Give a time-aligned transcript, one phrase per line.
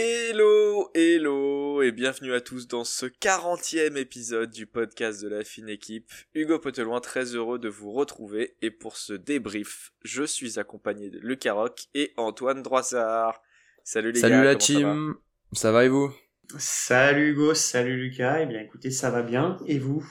[0.00, 5.68] Hello, hello et bienvenue à tous dans ce 40e épisode du podcast de la fine
[5.68, 6.08] équipe.
[6.34, 11.18] Hugo Poteloin, très heureux de vous retrouver et pour ce débrief, je suis accompagné de
[11.18, 13.42] Lucas Rock et Antoine Droissard.
[13.82, 14.44] Salut les Salut gars.
[14.44, 14.94] la comment ça va?
[14.94, 15.14] Team,
[15.52, 16.14] ça va, et vous?
[16.58, 18.42] Salut Hugo, salut Lucas.
[18.42, 19.56] Eh bien écoutez, ça va bien.
[19.66, 20.08] Et vous?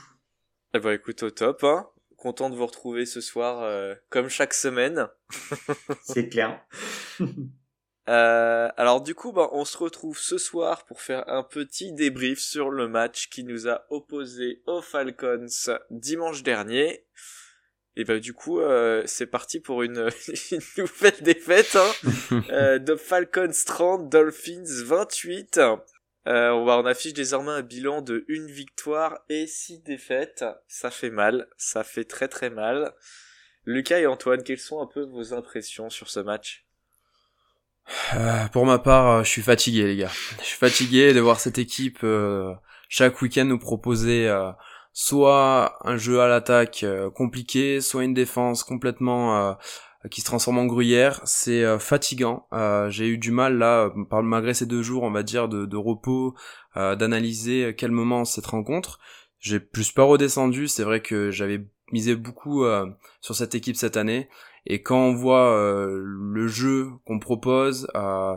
[0.73, 1.87] Eh ben écoute au top, hein.
[2.17, 5.07] Content de vous retrouver ce soir euh, comme chaque semaine.
[6.03, 6.59] C'est clair.
[8.09, 12.39] Euh, alors du coup, bah, on se retrouve ce soir pour faire un petit débrief
[12.39, 15.47] sur le match qui nous a opposé aux Falcons
[15.89, 17.05] dimanche dernier.
[17.99, 20.09] Et bah du coup, euh, c'est parti pour une,
[20.51, 25.57] une nouvelle défaite hein, euh, de Falcons 30, Dolphins 28.
[25.57, 30.45] Euh, on, va, on affiche désormais un bilan de une victoire et six défaites.
[30.67, 32.93] Ça fait mal, ça fait très très mal.
[33.65, 36.66] Lucas et Antoine, quelles sont un peu vos impressions sur ce match?
[38.15, 40.11] Euh, Pour ma part, euh, je suis fatigué les gars.
[40.39, 42.53] Je suis fatigué de voir cette équipe euh,
[42.89, 44.31] chaque week-end nous proposer
[44.93, 49.57] soit un jeu à l'attaque compliqué, soit une défense complètement
[50.09, 51.19] qui se transforme en gruyère.
[51.25, 52.47] C'est fatigant.
[52.89, 53.91] J'ai eu du mal là,
[54.23, 56.33] malgré ces deux jours, on va dire, de, repos,
[56.75, 58.99] d'analyser calmement cette rencontre.
[59.39, 60.69] J'ai plus pas redescendu.
[60.69, 62.63] C'est vrai que j'avais misé beaucoup
[63.19, 64.29] sur cette équipe cette année.
[64.65, 68.35] Et quand on voit euh, le jeu qu'on propose, euh,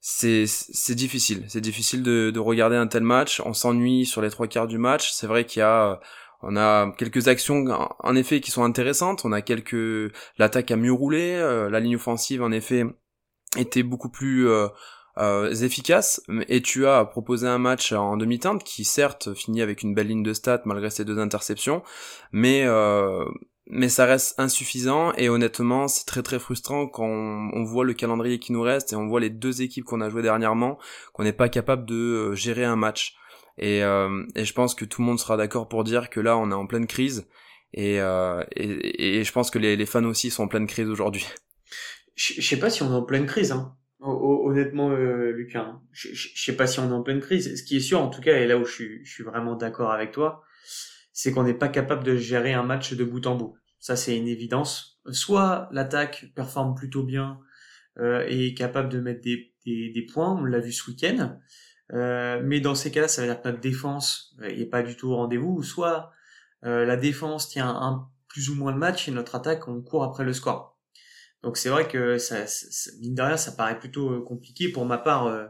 [0.00, 1.44] c'est difficile.
[1.48, 3.42] C'est difficile de, de regarder un tel match.
[3.44, 5.10] On s'ennuie sur les trois quarts du match.
[5.12, 5.96] C'est vrai qu'il y a euh,
[6.42, 7.66] on a quelques actions
[7.98, 9.24] en- effet qui sont intéressantes.
[9.26, 11.34] On a quelques l'attaque a mieux roulé.
[11.34, 12.84] euh, la ligne offensive en effet
[13.58, 14.68] était beaucoup plus euh,
[15.18, 16.22] euh, efficace.
[16.48, 20.22] Et tu as proposé un match en demi-teinte qui certes finit avec une belle ligne
[20.22, 21.82] de stats malgré ces deux interceptions,
[22.32, 23.24] mais euh,
[23.66, 28.38] mais ça reste insuffisant et honnêtement c'est très très frustrant quand on, voit le calendrier
[28.38, 30.78] qui nous reste et on voit les deux équipes qu'on a joué dernièrement
[31.12, 33.14] qu'on n'est pas capable de euh, gérer un match
[33.58, 36.36] et, euh, et je pense que tout le monde sera d'accord pour dire que là
[36.36, 37.28] on est en pleine crise
[37.72, 41.26] et, euh, et, je pense que les, fans aussi sont en pleine crise aujourd'hui
[42.16, 43.76] Je sais pas si on est en pleine crise, hein.
[44.00, 45.60] Ho- ho- Honnêtement, euh, Lucas.
[45.60, 45.82] hein.
[45.92, 47.56] Je sais pas si on est en pleine crise.
[47.56, 50.12] Ce qui est sûr, en tout cas, et là où je suis vraiment d'accord avec
[50.12, 50.42] toi,
[51.22, 53.54] c'est qu'on n'est pas capable de gérer un match de bout en bout.
[53.78, 55.02] Ça, c'est une évidence.
[55.10, 57.38] Soit l'attaque performe plutôt bien
[57.98, 61.38] euh, et est capable de mettre des, des, des points, on l'a vu ce week-end.
[61.92, 64.96] Euh, mais dans ces cas-là, ça veut dire que notre défense euh, est pas du
[64.96, 65.56] tout au rendez-vous.
[65.58, 66.10] Ou soit
[66.64, 70.04] euh, la défense tient un plus ou moins le match et notre attaque, on court
[70.04, 70.78] après le score.
[71.42, 74.70] Donc c'est vrai que ça, ça- mine de rien, ça paraît plutôt euh, compliqué.
[74.70, 75.48] Pour ma part, euh,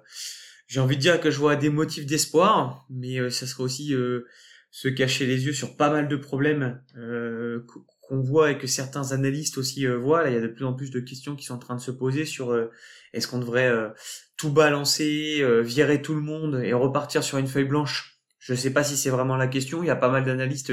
[0.66, 3.94] j'ai envie de dire que je vois des motifs d'espoir, mais euh, ça serait aussi
[3.94, 4.26] euh,
[4.70, 8.66] se cacher les yeux sur pas mal de problèmes euh, qu- qu'on voit et que
[8.66, 10.22] certains analystes aussi euh, voient.
[10.22, 11.80] Là, il y a de plus en plus de questions qui sont en train de
[11.80, 12.70] se poser sur euh,
[13.12, 13.88] est-ce qu'on devrait euh,
[14.36, 18.20] tout balancer, euh, virer tout le monde et repartir sur une feuille blanche?
[18.38, 19.82] Je sais pas si c'est vraiment la question.
[19.82, 20.72] Il y a pas mal d'analystes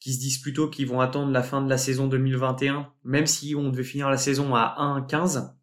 [0.00, 3.54] qui se disent plutôt qu'ils vont attendre la fin de la saison 2021, même si
[3.54, 5.54] on devait finir la saison à 1-15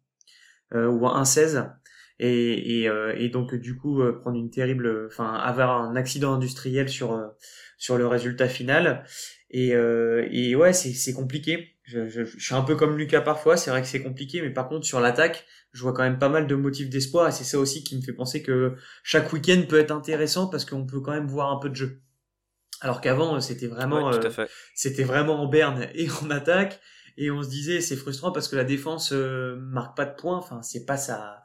[0.74, 1.70] euh, ou à 1-16,
[2.18, 7.12] et, et, et donc du coup prendre une terrible, enfin avoir un accident industriel sur
[7.78, 9.04] sur le résultat final.
[9.50, 11.76] Et, euh, et ouais, c'est c'est compliqué.
[11.84, 14.50] Je, je, je suis un peu comme Lucas parfois, c'est vrai que c'est compliqué, mais
[14.50, 17.44] par contre sur l'attaque, je vois quand même pas mal de motifs d'espoir, et c'est
[17.44, 21.00] ça aussi qui me fait penser que chaque week-end peut être intéressant parce qu'on peut
[21.00, 22.00] quand même voir un peu de jeu.
[22.80, 26.80] Alors qu'avant, c'était vraiment Ouais, euh, c'était vraiment en berne et en attaque
[27.16, 30.36] et on se disait c'est frustrant parce que la défense euh, marque pas de points
[30.36, 31.42] enfin c'est pas sa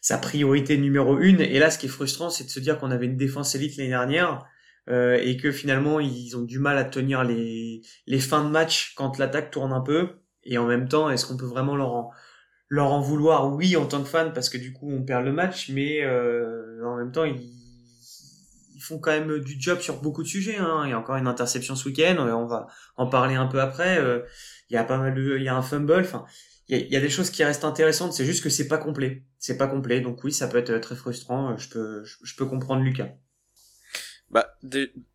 [0.00, 2.90] sa priorité numéro une et là ce qui est frustrant c'est de se dire qu'on
[2.90, 4.44] avait une défense élite l'année dernière
[4.88, 8.94] euh, et que finalement ils ont du mal à tenir les les fins de match
[8.96, 10.10] quand l'attaque tourne un peu
[10.44, 12.10] et en même temps est-ce qu'on peut vraiment leur en
[12.68, 13.52] leur en vouloir?
[13.54, 16.84] Oui en tant que fan parce que du coup on perd le match mais euh,
[16.86, 17.40] en même temps ils
[18.74, 20.58] ils font quand même du job sur beaucoup de sujets.
[20.58, 20.82] Hein.
[20.84, 22.66] Il y a encore une interception ce week-end, euh, on va
[22.96, 23.98] en parler un peu après.
[24.68, 26.00] Il y a pas mal il y a un fumble.
[26.00, 26.26] Enfin,
[26.68, 28.12] il y a, des choses qui restent intéressantes.
[28.12, 29.24] C'est juste que c'est pas complet.
[29.38, 30.00] C'est pas complet.
[30.00, 31.56] Donc oui, ça peut être très frustrant.
[31.56, 33.08] Je peux, je peux comprendre Lucas.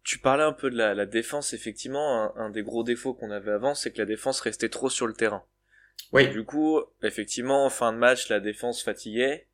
[0.04, 3.32] Tu parlais un peu de la, la défense, effectivement, un, un des gros défauts qu'on
[3.32, 5.44] avait avant, c'est que la défense restait trop sur le terrain.
[6.14, 6.28] Oui.
[6.30, 9.48] Du coup, effectivement, en fin de match, la défense fatiguait,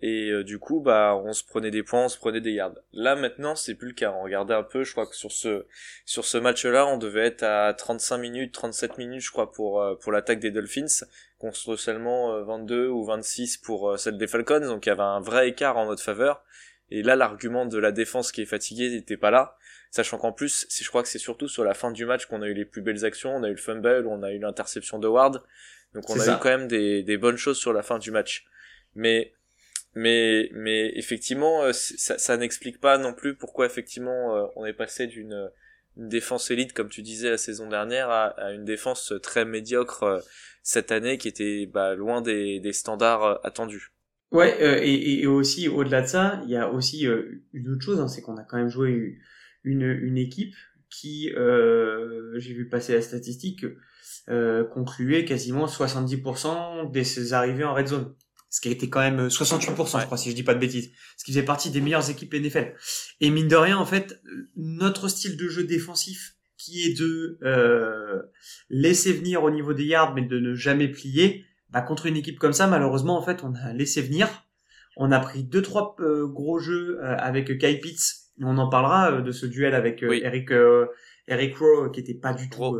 [0.00, 2.74] et euh, du coup, bah, on se prenait des points, on se prenait des yards.
[2.92, 4.12] Là, maintenant, c'est plus le cas.
[4.12, 5.66] On regardait un peu, je crois que sur ce,
[6.04, 9.94] sur ce match-là, on devait être à 35 minutes, 37 minutes, je crois, pour, euh,
[9.96, 11.04] pour l'attaque des Dolphins,
[11.42, 15.02] contre seulement euh, 22 ou 26 pour euh, celle des Falcons, donc il y avait
[15.02, 16.44] un vrai écart en notre faveur.
[16.92, 19.56] Et là, l'argument de la défense qui est fatiguée n'était pas là.
[19.90, 22.48] Sachant qu'en plus, je crois que c'est surtout sur la fin du match qu'on a
[22.48, 25.08] eu les plus belles actions, on a eu le fumble, on a eu l'interception de
[25.08, 25.42] Ward.
[25.94, 26.34] Donc on a ça.
[26.34, 28.46] eu quand même des, des bonnes choses sur la fin du match.
[28.94, 29.32] Mais
[29.94, 34.72] mais mais effectivement euh, ça, ça n'explique pas non plus pourquoi effectivement euh, on est
[34.72, 35.50] passé d'une
[35.98, 40.02] une défense élite comme tu disais la saison dernière à, à une défense très médiocre
[40.04, 40.20] euh,
[40.62, 43.92] cette année qui était bah, loin des, des standards attendus.
[44.32, 44.56] Ouais,
[44.86, 47.06] et, et, aussi au-delà de ça, il y a aussi
[47.52, 49.18] une autre chose, hein, c'est qu'on a quand même joué
[49.62, 50.54] une, une équipe
[50.88, 53.66] qui, j'ai vu passer la statistique,
[54.70, 58.14] concluait quasiment 70% de ses arrivées en red zone.
[58.52, 60.60] Ce qui a été quand même 68%, euh, je crois, si je dis pas de
[60.60, 62.74] bêtises, ce qui faisait partie des meilleures équipes NFL.
[63.22, 64.20] Et mine de rien, en fait,
[64.56, 68.20] notre style de jeu défensif, qui est de euh,
[68.68, 72.38] laisser venir au niveau des yards, mais de ne jamais plier, bah, contre une équipe
[72.38, 74.28] comme ça, malheureusement, en fait, on a laissé venir.
[74.96, 78.30] On a pris deux trois euh, gros jeux euh, avec Kyle Pitts.
[78.40, 80.50] On en parlera de ce duel avec Eric
[81.28, 82.76] Eric Rowe qui était pas du tout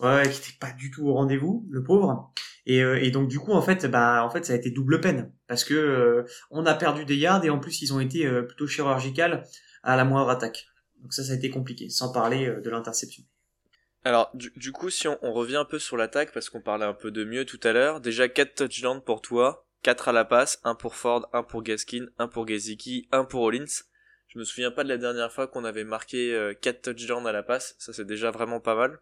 [0.00, 2.32] ouais, qui était pas du tout au rendez-vous, le pauvre.
[2.68, 5.00] Et, euh, et, donc du coup en fait bah en fait ça a été double
[5.00, 8.26] peine parce que euh, on a perdu des yards et en plus ils ont été
[8.26, 9.42] euh, plutôt chirurgicales
[9.82, 10.66] à la moindre attaque.
[11.00, 13.24] Donc ça ça a été compliqué sans parler de l'interception.
[14.08, 17.10] Alors du, coup si on, revient un peu sur l'attaque parce qu'on parlait un peu
[17.10, 20.76] de mieux tout à l'heure, déjà 4 touchdowns pour toi, 4 à la passe, 1
[20.76, 23.66] pour Ford, 1 pour Gaskin, 1 pour Gesicki, 1 pour Hollins.
[24.28, 27.42] Je me souviens pas de la dernière fois qu'on avait marqué 4 touchdowns à la
[27.42, 28.98] passe, ça c'est déjà vraiment pas mal.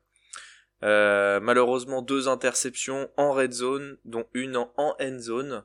[0.82, 5.62] Euh, malheureusement deux interceptions en red zone, dont une en, end zone.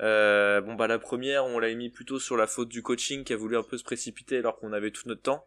[0.00, 3.34] Euh, bon bah la première on l'a mis plutôt sur la faute du coaching qui
[3.34, 5.46] a voulu un peu se précipiter alors qu'on avait tout notre temps.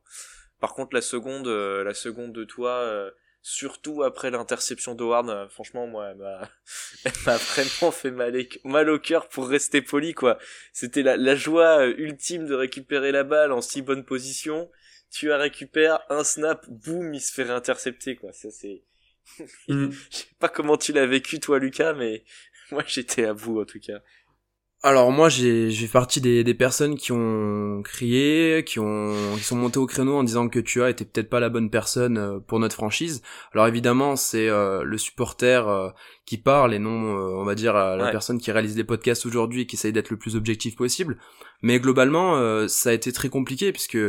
[0.59, 3.11] Par contre la seconde, euh, la seconde de toi,
[3.41, 6.09] surtout après l'interception d'Howard, franchement moi
[7.05, 10.37] elle m'a, vraiment fait mal, mal au cœur pour rester poli quoi.
[10.73, 14.69] C'était la, la joie ultime de récupérer la balle en si bonne position.
[15.09, 18.31] Tu la récupères, un snap, boum, il se fait réintercepter quoi.
[18.31, 18.83] Ça c'est
[19.67, 19.91] Mm.
[20.11, 22.23] Je sais pas comment tu l'as vécu toi Lucas, mais
[22.71, 24.01] moi j'étais à bout en tout cas.
[24.83, 29.43] Alors moi j'ai j'ai fait partie des, des personnes qui ont crié, qui ont qui
[29.43, 32.17] sont montées au créneau en disant que tu as été peut-être pas la bonne personne
[32.17, 33.21] euh, pour notre franchise.
[33.53, 35.89] Alors évidemment c'est euh, le supporter euh,
[36.25, 39.65] qui parle et non on va dire la personne qui réalise les podcasts aujourd'hui et
[39.67, 41.19] qui essaye d'être le plus objectif possible.
[41.61, 43.99] Mais globalement ça a été très compliqué puisque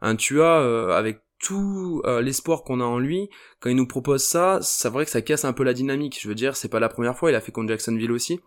[0.00, 3.28] un Tua avec tout euh, l'espoir qu'on a en lui,
[3.60, 6.18] quand il nous propose ça, c'est vrai que ça casse un peu la dynamique.
[6.22, 8.40] Je veux dire, c'est pas la première fois, il a fait contre Jacksonville aussi.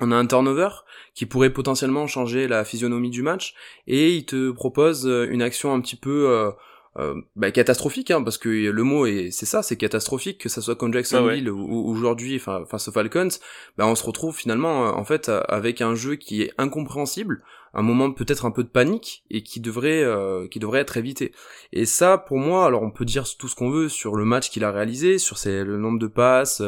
[0.00, 0.68] On a un turnover
[1.14, 3.54] qui pourrait potentiellement changer la physionomie du match,
[3.86, 6.50] et il te propose euh, une action un petit peu euh,
[6.96, 10.62] euh, bah, catastrophique, hein, parce que le mot est, c'est ça, c'est catastrophique, que ça
[10.62, 13.30] soit contre Jacksonville ou, aujourd'hui, enfin face aux Falcons,
[13.76, 17.42] bah, on se retrouve finalement en fait avec un jeu qui est incompréhensible,
[17.74, 21.32] un moment peut-être un peu de panique et qui devrait euh, qui devrait être évité.
[21.72, 24.50] Et ça, pour moi, alors on peut dire tout ce qu'on veut sur le match
[24.50, 26.62] qu'il a réalisé, sur ses, le nombre de passes,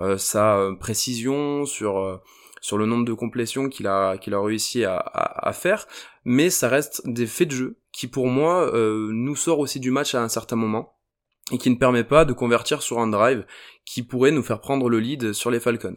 [0.00, 2.20] euh, sa précision, sur
[2.60, 5.86] sur le nombre de complétions qu'il a qu'il a réussi à, à, faire,
[6.24, 9.90] mais ça reste des faits de jeu qui pour moi euh, nous sort aussi du
[9.90, 10.98] match à un certain moment
[11.50, 13.44] et qui ne permet pas de convertir sur un drive
[13.84, 15.94] qui pourrait nous faire prendre le lead sur les Falcons.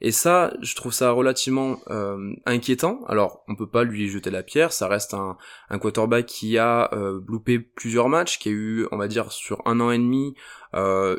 [0.00, 3.00] Et ça, je trouve ça relativement euh, inquiétant.
[3.08, 5.36] Alors, on peut pas lui jeter la pierre, ça reste un,
[5.70, 9.60] un quarterback qui a euh, loupé plusieurs matchs, qui a eu, on va dire, sur
[9.66, 10.34] un an et demi,
[10.74, 11.18] euh,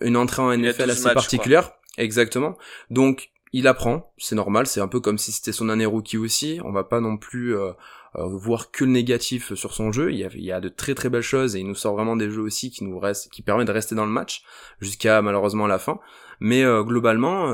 [0.00, 1.72] une entrée en NFL assez particulière.
[1.96, 2.56] Exactement.
[2.90, 6.60] Donc, il apprend, c'est normal, c'est un peu comme si c'était son année rookie aussi,
[6.64, 7.72] on va pas non plus euh,
[8.16, 11.20] euh, voir que le négatif sur son jeu, il y, a, de très très belles
[11.20, 13.72] choses et il nous sort vraiment des jeux aussi qui nous restent, qui permettent de
[13.72, 14.42] rester dans le match
[14.80, 16.00] jusqu'à malheureusement la fin.
[16.40, 17.46] Mais euh, globalement,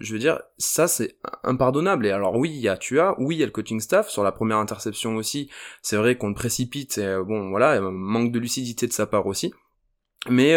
[0.00, 2.06] je veux dire, ça c'est impardonnable.
[2.06, 4.24] Et alors oui, il y a Tua, oui il y a le coaching staff sur
[4.24, 5.50] la première interception aussi.
[5.82, 9.52] C'est vrai qu'on le précipite, et, bon voilà, manque de lucidité de sa part aussi.
[10.28, 10.56] Mais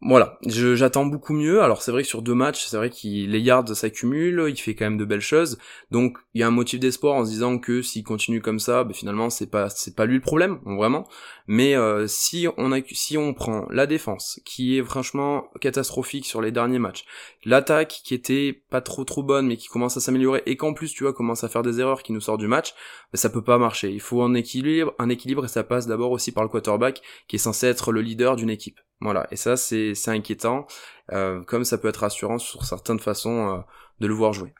[0.00, 1.60] voilà, j'attends beaucoup mieux.
[1.60, 4.76] Alors c'est vrai que sur deux matchs, c'est vrai que les yards s'accumulent, il fait
[4.76, 5.58] quand même de belles choses.
[5.90, 8.84] Donc il y a un motif d'espoir en se disant que s'il continue comme ça,
[8.84, 11.08] ben, finalement c'est pas c'est pas lui le problème, vraiment.
[11.48, 16.52] Mais euh, si on si on prend la défense qui est franchement catastrophique sur les
[16.52, 17.04] derniers matchs,
[17.44, 20.92] l'attaque qui était pas trop trop bonne mais qui commence à s'améliorer et qu'en plus
[20.92, 22.72] tu vois commence à faire des erreurs qui nous sortent du match,
[23.12, 23.90] ben, ça peut pas marcher.
[23.90, 27.34] Il faut un équilibre, un équilibre et ça passe d'abord aussi par le quarterback qui
[27.34, 28.78] est censé être le leader d'une équipe.
[29.00, 30.66] Voilà, et ça c'est inquiétant,
[31.12, 33.60] euh, comme ça peut être rassurant sur certaines façons euh,
[34.00, 34.52] de le voir jouer.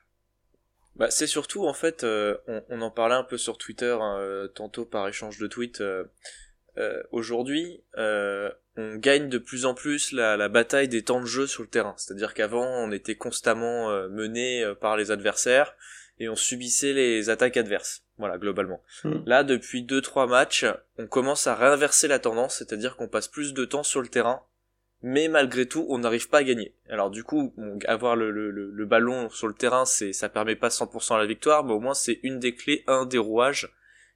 [0.94, 2.36] Bah, c'est surtout en fait, euh,
[2.68, 5.82] on, en parlait un peu sur Twitter hein, tantôt par échange de tweets.
[7.10, 11.64] Aujourd'hui, on gagne de plus en plus la, la, bataille des temps de jeu sur
[11.64, 11.94] le terrain.
[11.96, 15.74] C'est-à-dire qu'avant, on était constamment mené par les adversaires
[16.20, 18.04] et on subissait les attaques adverses.
[18.18, 18.82] Voilà, globalement.
[19.04, 19.22] Hmm.
[19.26, 20.66] Là, depuis 2-3 matchs,
[20.98, 24.42] on commence à réinverser la tendance, c'est-à-dire qu'on passe plus de temps sur le terrain
[25.02, 26.74] mais malgré tout, on n'arrive pas à gagner.
[26.88, 27.54] Alors du coup,
[27.86, 31.64] avoir le, le, le, ballon sur le terrain, c'est ça permet pas 100% la victoire,
[31.64, 33.72] mais au moins c'est une des clés, un des rouages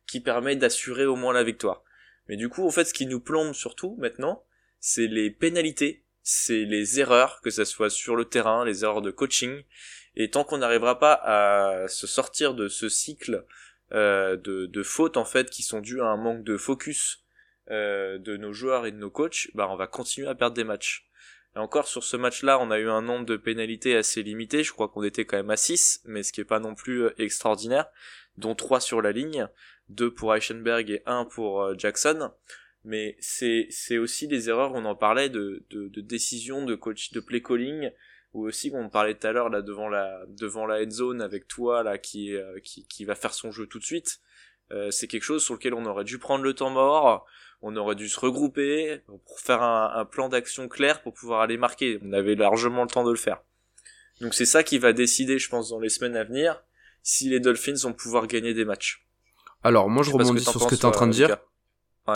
[0.07, 1.85] qui permet d'assurer au moins la victoire.
[2.29, 4.45] Mais du coup, en fait, ce qui nous plombe surtout maintenant,
[4.81, 9.13] c'est les pénalités, c'est les erreurs, que ce soit sur le terrain, les erreurs de
[9.13, 9.63] coaching,
[10.17, 13.45] et tant qu'on n'arrivera pas à se sortir de ce cycle
[13.93, 17.25] euh, de, fautes en fait qui sont dues à un manque de focus
[17.71, 20.65] euh, de nos joueurs et de nos coachs, bah on va continuer à perdre des
[20.65, 21.07] matchs.
[21.55, 24.65] Et encore sur ce match-là, on a eu un nombre de pénalités assez limité.
[24.65, 27.03] Je crois qu'on était quand même à 6, mais ce qui est pas non plus
[27.03, 27.87] euh, extraordinaire,
[28.39, 29.47] dont 3 sur la ligne,
[29.91, 32.31] 2 pour Eichenberg et 1 pour Jackson.
[32.85, 37.13] Mais c'est c'est aussi des erreurs, on en parlait de, de, de décision, de coach,
[37.13, 37.91] de play calling,
[38.35, 41.49] ou aussi on parlait tout à l'heure là devant la devant la head zone avec
[41.49, 44.21] toi là qui euh, qui qui va faire son jeu tout de suite.
[44.71, 47.27] Euh, c'est quelque chose sur lequel on aurait dû prendre le temps mort,
[47.61, 51.99] on aurait dû se regrouper pour faire un, plan d'action clair pour pouvoir aller marquer.
[52.03, 53.43] On avait largement le temps de le faire.
[54.21, 56.63] Donc c'est ça qui va décider, je pense, dans les semaines à venir,
[57.03, 59.07] si les Dolphins vont pouvoir gagner des matchs.
[59.63, 61.37] Alors moi je, rebondis sur ce que tu es en train de dire.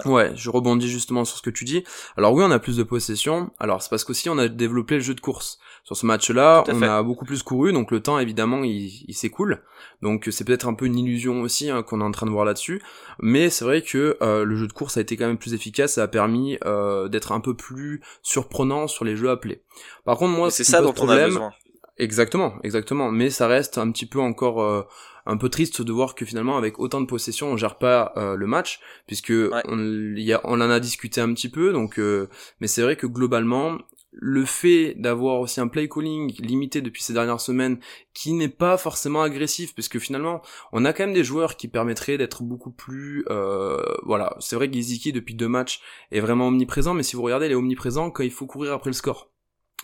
[0.05, 0.33] Ouais.
[0.35, 1.85] je rebondis justement sur ce que tu dis.
[2.17, 3.51] Alors oui, on a plus de possession.
[3.59, 5.59] Alors c'est parce qu'aussi on a développé le jeu de course.
[5.85, 9.63] Sur ce match-là, on a beaucoup plus couru, donc le temps évidemment il, il s'écoule.
[10.03, 12.45] Donc c'est peut-être un peu une illusion aussi hein, qu'on est en train de voir
[12.45, 12.83] là-dessus.
[13.21, 15.95] Mais c'est vrai que euh, le jeu de course a été quand même plus efficace,
[15.95, 19.63] ça a permis euh, d'être un peu plus surprenant sur les jeux appelés.
[20.05, 21.53] Par contre moi, c'est ça dont on a besoin.
[21.99, 23.11] Exactement, exactement.
[23.11, 24.83] Mais ça reste un petit peu encore euh,
[25.27, 28.37] un peu triste de voir que finalement avec autant de possession on gère pas euh,
[28.37, 29.33] le match puisque
[29.67, 32.29] on, y a, on en a discuté un petit peu donc euh,
[32.61, 33.79] mais c'est vrai que globalement
[34.13, 37.79] le fait d'avoir aussi un play calling limité depuis ces dernières semaines
[38.15, 40.41] qui n'est pas forcément agressif puisque finalement
[40.73, 44.37] on a quand même des joueurs qui permettraient d'être beaucoup plus euh, voilà.
[44.39, 45.81] C'est vrai que Giziki depuis deux matchs
[46.13, 48.91] est vraiment omniprésent mais si vous regardez il est omniprésent quand il faut courir après
[48.91, 49.33] le score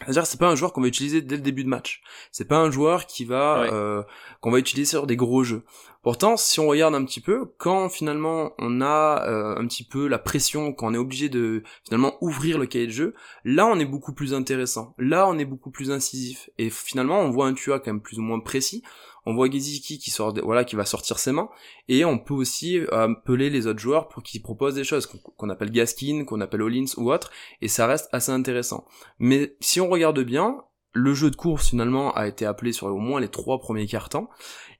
[0.00, 2.02] c'est-à-dire c'est pas un joueur qu'on va utiliser dès le début de match.
[2.32, 4.02] C'est pas un joueur qui va euh,
[4.40, 5.62] qu'on va utiliser sur des gros jeux.
[6.02, 10.08] Pourtant, si on regarde un petit peu, quand finalement on a euh, un petit peu
[10.08, 13.78] la pression, quand on est obligé de finalement ouvrir le cahier de jeu, là on
[13.78, 14.94] est beaucoup plus intéressant.
[14.98, 16.50] Là on est beaucoup plus incisif.
[16.58, 18.82] Et finalement on voit un Tua quand même plus ou moins précis
[19.24, 21.48] on voit Giziki qui sort, voilà, qui va sortir ses mains,
[21.88, 25.48] et on peut aussi euh, appeler les autres joueurs pour qu'ils proposent des choses qu'on
[25.48, 27.30] appelle Gaskin, qu'on appelle Hollins ou autre,
[27.60, 28.84] et ça reste assez intéressant.
[29.18, 30.58] Mais si on regarde bien,
[30.92, 34.28] le jeu de course finalement a été appelé sur au moins les trois premiers cartons,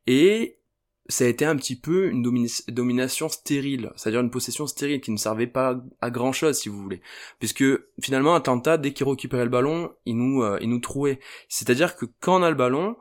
[0.06, 0.58] et
[1.08, 2.22] ça a été un petit peu une
[2.68, 6.80] domination stérile, c'est-à-dire une possession stérile qui ne servait pas à grand chose si vous
[6.80, 7.00] voulez,
[7.38, 7.64] puisque
[8.00, 11.18] finalement Atlanta dès qu'il récupérait le ballon, il nous euh, il nous trouait.
[11.48, 12.96] C'est-à-dire que quand on a le ballon,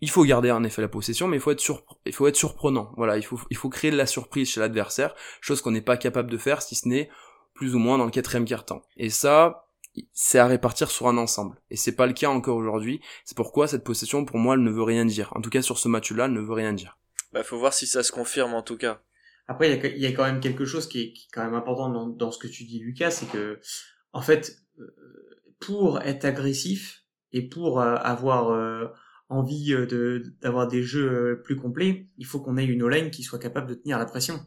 [0.00, 2.92] il faut garder en effet la possession, mais il faut être il faut être surprenant.
[2.96, 5.96] Voilà, il faut, il faut créer de la surprise chez l'adversaire, chose qu'on n'est pas
[5.96, 7.10] capable de faire si ce n'est
[7.54, 8.82] plus ou moins dans le quatrième quart-temps.
[8.96, 9.66] Et ça,
[10.12, 11.60] c'est à répartir sur un ensemble.
[11.70, 13.00] Et c'est pas le cas encore aujourd'hui.
[13.24, 15.32] C'est pourquoi cette possession, pour moi, elle ne veut rien dire.
[15.34, 16.98] En tout cas, sur ce match-là, elle ne veut rien dire.
[17.36, 19.02] Bah, faut voir si ça se confirme en tout cas.
[19.46, 22.38] Après, il y, a, quand même quelque chose qui est, quand même important dans, ce
[22.38, 23.60] que tu dis, Lucas, c'est que,
[24.14, 24.86] en fait, euh,
[25.60, 28.86] pour être agressif et pour euh, avoir euh,
[29.28, 33.38] envie de d'avoir des jeux plus complets, il faut qu'on ait une O-line qui soit
[33.38, 34.40] capable de tenir la pression.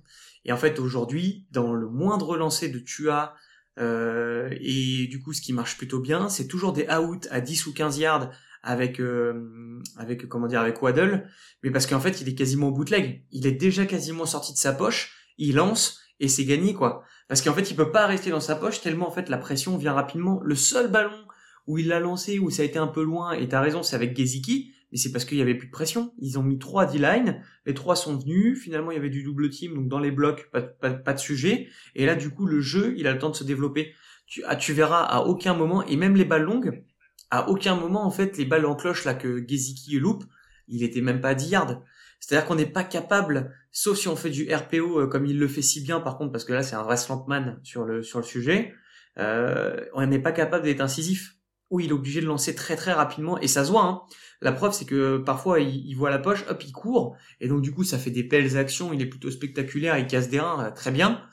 [0.43, 3.35] Et en fait, aujourd'hui, dans le moindre lancer de Tua,
[3.77, 7.73] et du coup, ce qui marche plutôt bien, c'est toujours des out à 10 ou
[7.73, 8.31] 15 yards
[8.63, 11.27] avec euh, avec comment dire avec Waddle,
[11.63, 13.23] mais parce qu'en fait, il est quasiment au bootleg.
[13.31, 17.03] Il est déjà quasiment sorti de sa poche, il lance et c'est gagné quoi.
[17.27, 19.77] Parce qu'en fait, il peut pas rester dans sa poche tellement en fait la pression
[19.77, 20.41] vient rapidement.
[20.43, 21.25] Le seul ballon
[21.67, 23.95] où il l'a lancé, où ça a été un peu loin, et t'as raison, c'est
[23.95, 26.13] avec Geziki, mais c'est parce qu'il y avait plus de pression.
[26.17, 29.51] Ils ont mis trois D-line, les trois sont venus, finalement il y avait du double
[29.51, 33.05] team, donc dans les blocs, pas, de sujet, et là du coup le jeu, il
[33.05, 33.93] a le temps de se développer.
[34.25, 36.83] Tu, ah, tu verras à aucun moment, et même les balles longues,
[37.31, 40.23] à aucun moment en fait les balles en cloche là que Geziki loupe,
[40.67, 41.81] il était même pas à 10 yards.
[42.19, 45.47] C'est-à-dire qu'on n'est pas capable, sauf si on fait du RPO euh, comme il le
[45.47, 48.19] fait si bien par contre, parce que là c'est un vrai slantman sur le sur
[48.19, 48.73] le sujet,
[49.17, 51.35] euh, on n'est pas capable d'être incisif
[51.69, 53.83] où il est obligé de lancer très très rapidement et ça se voit.
[53.83, 54.01] Hein.
[54.41, 57.71] La preuve c'est que parfois il, voit la poche, hop il court et donc du
[57.71, 60.71] coup ça fait des belles actions, il est plutôt spectaculaire, il casse des reins, euh,
[60.71, 61.23] très bien.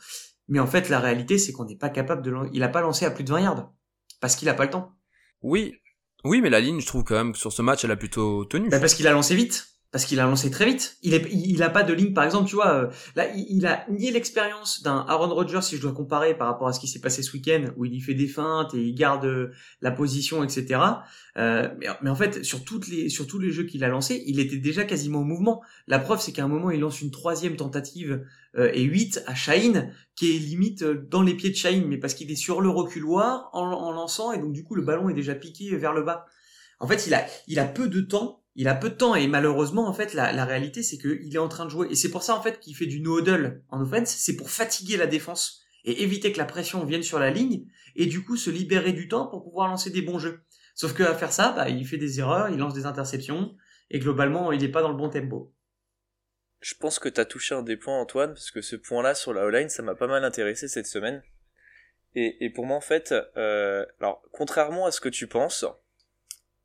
[0.48, 3.04] Mais en fait la réalité c'est qu'on n'est pas capable de il a pas lancé
[3.06, 3.72] à plus de 20 yards
[4.20, 4.92] parce qu'il a pas le temps.
[5.42, 5.74] Oui,
[6.26, 8.44] oui mais la ligne je trouve quand même que sur ce match elle a plutôt
[8.44, 8.68] tenu.
[8.68, 10.98] Bah parce qu'il a lancé vite parce qu'il a lancé très vite.
[11.02, 12.68] Il est, il a pas de ligne, par exemple, tu vois.
[12.68, 16.68] Euh, là, il, a ni l'expérience d'un Aaron Rodgers, si je dois comparer par rapport
[16.68, 18.94] à ce qui s'est passé ce week-end, où il y fait des feintes et il
[18.94, 20.82] garde euh, la position, etc.
[21.38, 21.70] Euh,
[22.02, 24.58] mais, en fait, sur toutes les, sur tous les jeux qu'il a lancés, il était
[24.58, 25.62] déjà quasiment au mouvement.
[25.86, 28.22] La preuve, c'est qu'à un moment, il lance une troisième tentative
[28.58, 32.12] euh, et 8 à Shine, qui est limite dans les pieds de Shine, mais parce
[32.12, 35.14] qu'il est sur le reculoir en, en lançant, et donc du coup, le ballon est
[35.14, 36.26] déjà piqué vers le bas.
[36.80, 39.28] En fait, il a, il a peu de temps il a peu de temps et
[39.28, 42.22] malheureusement en fait la, réalité c'est qu'il est en train de jouer et c'est pour
[42.22, 45.62] ça en fait qu'il fait du no huddle en offense, c'est pour fatiguer la défense
[45.84, 49.08] et éviter que la pression vienne sur la ligne et du coup se libérer du
[49.08, 50.40] temps pour pouvoir lancer des bons jeux.
[50.74, 53.54] Sauf que à faire ça, bah, il fait des erreurs, il lance des interceptions
[53.90, 55.54] et globalement il n'est pas dans le bon tempo.
[56.60, 59.34] Je pense que tu as touché un des points Antoine parce que ce point-là sur
[59.34, 61.22] la O-line ça m'a pas mal intéressé cette semaine.
[62.14, 65.66] Et, et pour moi en fait, euh, alors contrairement à ce que tu penses,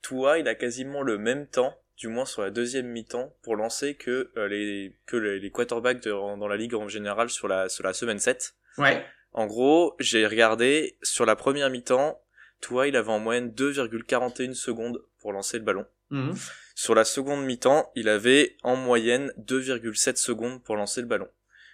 [0.02, 3.94] toi il a quasiment le même temps du moins sur la deuxième mi-temps, pour lancer
[3.94, 7.94] que euh, les que les, quarterbacks dans la ligue en général sur la sur la
[7.94, 8.56] semaine 7.
[8.80, 9.06] Ouais.
[9.34, 12.20] En gros, j'ai regardé sur la première mi-temps,
[12.60, 15.86] toi, il avait en moyenne 2,41 secondes pour lancer le ballon.
[16.10, 16.34] Mhm.
[16.74, 21.28] Sur la seconde mi-temps, il avait en moyenne 2,7 secondes pour lancer le ballon.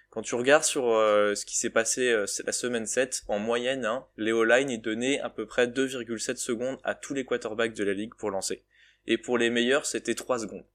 [0.09, 3.85] Quand tu regardes sur euh, ce qui s'est passé euh, la semaine 7, en moyenne,
[3.85, 7.83] hein, Léo Line est donné à peu près 2,7 secondes à tous les quarterbacks de
[7.85, 8.63] la ligue pour lancer
[9.07, 10.65] et pour les meilleurs c'était 3 secondes.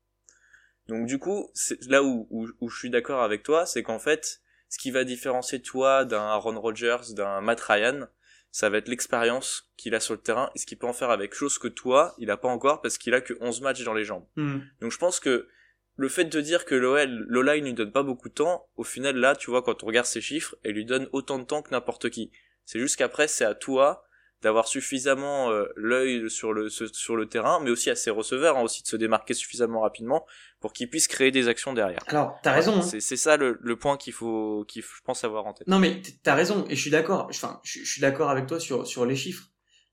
[0.88, 4.40] Donc du coup, c'est là où, où, je suis d'accord avec toi, c'est qu'en fait,
[4.68, 8.08] ce qui va différencier toi d'un Aaron Rodgers, d'un Matt Ryan,
[8.50, 11.10] ça va être l'expérience qu'il a sur le terrain et ce qu'il peut en faire
[11.10, 13.94] avec chose que toi, il a pas encore parce qu'il a que 11 matchs dans
[13.94, 14.26] les jambes.
[14.36, 14.60] Hmm.
[14.80, 15.48] Donc je pense que
[15.96, 18.84] le fait de dire que l'OL, Lola, il lui donne pas beaucoup de temps, au
[18.84, 21.62] final là, tu vois, quand on regarde ses chiffres, elle lui donne autant de temps
[21.62, 22.32] que n'importe qui.
[22.64, 24.04] C'est juste qu'après, c'est à toi
[24.42, 28.62] d'avoir suffisamment euh, l'œil sur le sur le terrain, mais aussi à ses receveurs hein,
[28.62, 30.26] aussi de se démarquer suffisamment rapidement
[30.60, 32.00] pour qu'ils puissent créer des actions derrière.
[32.08, 32.78] Alors, t'as raison.
[32.78, 32.82] Hein.
[32.82, 35.68] C'est ça le, le point qu'il faut qu'il je pense avoir en tête.
[35.68, 37.28] Non mais t'as raison et je suis d'accord.
[37.30, 39.44] Enfin, je, suis d'accord avec toi sur sur les chiffres.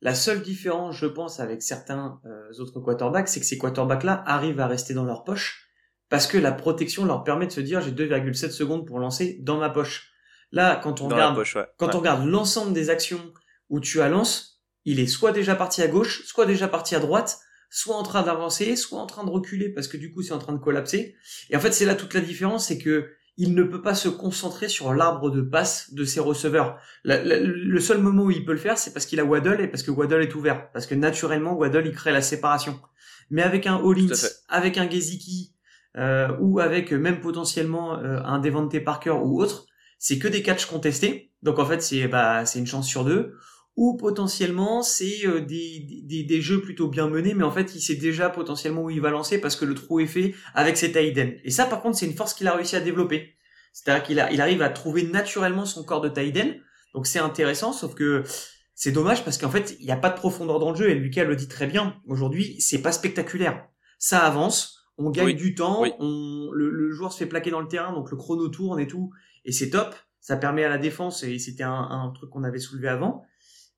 [0.01, 4.61] La seule différence, je pense, avec certains euh, autres quarterbacks, c'est que ces quarterbacks-là arrivent
[4.61, 5.67] à rester dans leur poche
[6.07, 9.57] parce que la protection leur permet de se dire j'ai 2,7 secondes pour lancer dans
[9.57, 10.11] ma poche.
[10.51, 11.43] Là, quand on regarde,
[11.77, 13.33] quand on regarde l'ensemble des actions
[13.69, 17.39] où tu avances, il est soit déjà parti à gauche, soit déjà parti à droite,
[17.69, 20.39] soit en train d'avancer, soit en train de reculer parce que du coup c'est en
[20.39, 21.15] train de collapser.
[21.49, 24.09] Et en fait c'est là toute la différence, c'est que il ne peut pas se
[24.09, 26.77] concentrer sur l'arbre de passe de ses receveurs.
[27.05, 29.81] le seul moment où il peut le faire, c'est parce qu'il a Waddle et parce
[29.81, 30.69] que Waddle est ouvert.
[30.73, 32.77] Parce que naturellement, Waddle, il crée la séparation.
[33.29, 34.11] Mais avec un Hollins,
[34.49, 35.53] avec un Geziki,
[35.95, 39.67] euh, ou avec même potentiellement euh, un Devante Parker ou autre,
[39.99, 41.31] c'est que des catchs contestés.
[41.41, 43.37] Donc en fait, c'est bah, c'est une chance sur deux
[43.79, 47.79] ou potentiellement c'est euh, des, des, des, jeux plutôt bien menés, mais en fait il
[47.79, 50.91] sait déjà potentiellement où il va lancer parce que le trou est fait avec ses
[50.91, 53.35] tight Et ça par contre c'est une force qu'il a réussi à développer.
[53.71, 56.37] C'est-à-dire qu'il il arrive à trouver naturellement son corps de tight
[56.93, 58.23] donc c'est intéressant, sauf que
[58.75, 60.95] c'est dommage parce qu'en fait il n'y a pas de profondeur dans le jeu et
[60.95, 61.95] Lucas le dit très bien.
[62.05, 63.65] Aujourd'hui c'est pas spectaculaire.
[63.97, 67.69] Ça avance, on gagne du temps, on, le, le joueur se fait plaquer dans le
[67.69, 69.11] terrain, donc le chrono tourne et tout,
[69.45, 69.95] et c'est top.
[70.19, 73.23] Ça permet à la défense, et c'était un, un truc qu'on avait soulevé avant,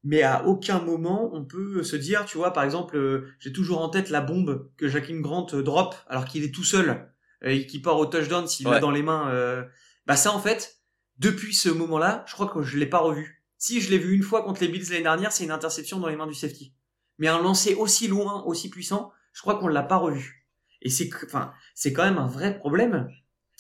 [0.04, 3.82] mais à aucun moment on peut se dire, tu vois, par exemple, euh, j'ai toujours
[3.82, 7.12] en tête la bombe que Jacqueline Grant euh, drop alors qu'il est tout seul
[7.44, 9.66] euh, et qui part au touchdown s'il l'a dans les mains.
[10.08, 10.82] Bah ça en fait,
[11.20, 13.44] depuis ce moment-là, je crois que je l'ai pas revu.
[13.58, 16.08] Si je l'ai vu une fois contre les Bills l'année dernière, c'est une interception dans
[16.08, 16.74] les mains du safety.
[17.20, 20.48] Mais un lancer aussi loin, aussi puissant, je crois qu'on l'a pas revu.
[20.82, 23.08] Et c'est, enfin, c'est quand même un vrai problème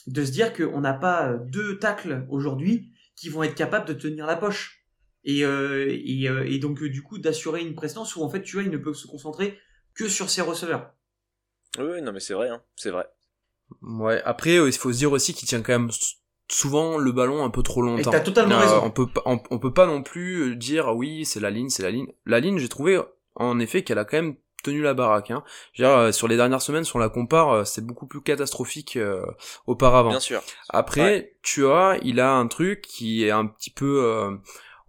[0.07, 4.25] de se dire qu'on n'a pas deux tacles aujourd'hui qui vont être capables de tenir
[4.25, 4.80] la poche
[5.23, 8.41] et, euh, et, euh, et, donc euh, du coup d'assurer une prestance où en fait
[8.41, 9.57] tu vois il ne peut se concentrer
[9.93, 10.93] que sur ses receveurs.
[11.77, 13.05] Oui, non mais c'est vrai, hein, c'est vrai.
[13.81, 14.21] Ouais.
[14.25, 15.89] Après, il faut se dire aussi qu'il tient quand même
[16.49, 18.11] souvent le ballon un peu trop longtemps.
[18.11, 18.81] Et t'as totalement raison.
[18.83, 21.91] On peut on, on, peut pas non plus dire oui c'est la ligne, c'est la
[21.91, 22.11] ligne.
[22.25, 22.99] La ligne, j'ai trouvé
[23.35, 25.31] en effet qu'elle a quand même tenu la baraque.
[25.31, 25.43] Hein.
[25.77, 28.99] Dire, sur les dernières semaines, si on la compare, c'est beaucoup plus catastrophique
[29.67, 30.09] auparavant.
[30.09, 30.41] Bien sûr.
[30.69, 34.39] Après, tu as, il a un truc qui est un petit peu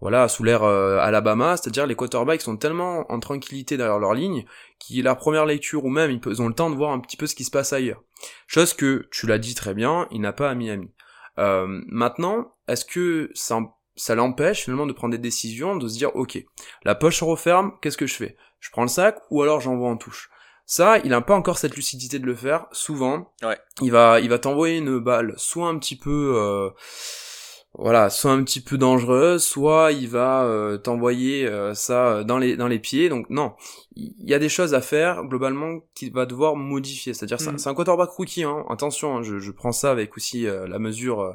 [0.03, 4.43] voilà, sous l'ère euh, Alabama, c'est-à-dire les quarterbacks sont tellement en tranquillité derrière leur ligne,
[4.77, 7.25] qu'ils la première lecture ou même ils ont le temps de voir un petit peu
[7.25, 8.03] ce qui se passe ailleurs.
[8.45, 10.91] Chose que, tu l'as dit très bien, il n'a pas à Miami.
[11.39, 13.61] Euh, maintenant, est-ce que ça,
[13.95, 16.37] ça l'empêche finalement de prendre des décisions, de se dire, ok,
[16.83, 18.35] la poche se referme, qu'est-ce que je fais?
[18.59, 20.29] Je prends le sac ou alors j'envoie en touche?
[20.65, 22.65] Ça, il a pas encore cette lucidité de le faire.
[22.73, 23.57] Souvent, ouais.
[23.81, 26.69] il va, il va t'envoyer une balle, soit un petit peu, euh,
[27.75, 32.55] voilà, soit un petit peu dangereux, soit il va euh, t'envoyer euh, ça dans les
[32.55, 33.09] dans les pieds.
[33.09, 33.53] Donc non,
[33.95, 37.13] il y a des choses à faire globalement qu'il va devoir modifier.
[37.13, 37.57] C'est-à-dire Mm.
[37.57, 38.43] c'est un quarterback rookie.
[38.43, 38.65] Hein.
[38.69, 41.33] Attention, hein, je, je prends ça avec aussi euh, la mesure euh,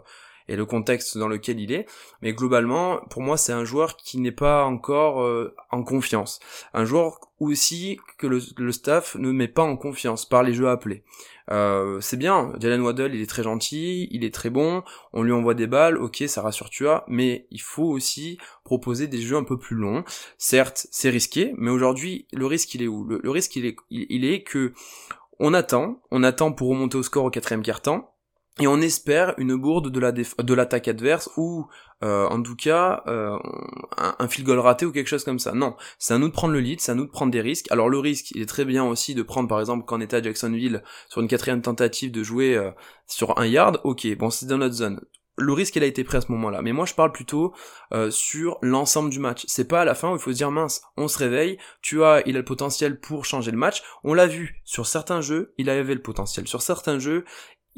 [0.49, 1.87] et le contexte dans lequel il est.
[2.23, 6.41] Mais globalement, pour moi, c'est un joueur qui n'est pas encore euh, en confiance.
[6.73, 10.69] Un joueur aussi que le, le staff ne met pas en confiance par les jeux
[10.69, 11.05] appelés.
[11.51, 14.83] Euh, c'est bien, Jalen Waddle, il est très gentil, il est très bon,
[15.13, 19.07] on lui envoie des balles, ok, ça rassure tu as, mais il faut aussi proposer
[19.07, 20.05] des jeux un peu plus longs.
[20.37, 23.05] Certes, c'est risqué, mais aujourd'hui, le risque il est où?
[23.05, 24.73] Le, risque il est, il, il est que
[25.39, 28.13] on attend, on attend pour remonter au score au quatrième quart-temps,
[28.61, 30.13] et on espère une bourde de la
[30.55, 31.67] l'attaque adverse ou
[32.05, 33.37] euh, en tout cas euh,
[33.97, 35.53] un, un goal raté ou quelque chose comme ça.
[35.53, 37.71] Non, c'est à nous de prendre le lead, c'est à nous de prendre des risques.
[37.71, 40.17] Alors le risque, il est très bien aussi de prendre par exemple quand on était
[40.17, 42.71] à Jacksonville sur une quatrième tentative de jouer euh,
[43.07, 43.81] sur un yard.
[43.85, 45.01] Ok, bon c'est dans notre zone.
[45.41, 47.55] Le risque il a été pris à ce moment-là, mais moi je parle plutôt
[48.11, 49.45] sur l'ensemble du match.
[49.47, 52.03] C'est pas à la fin où il faut se dire mince, on se réveille, tu
[52.03, 53.85] as, il a le potentiel pour changer le match.
[54.03, 56.49] On l'a vu sur certains jeux, il avait le potentiel.
[56.49, 57.25] Sur certains jeux,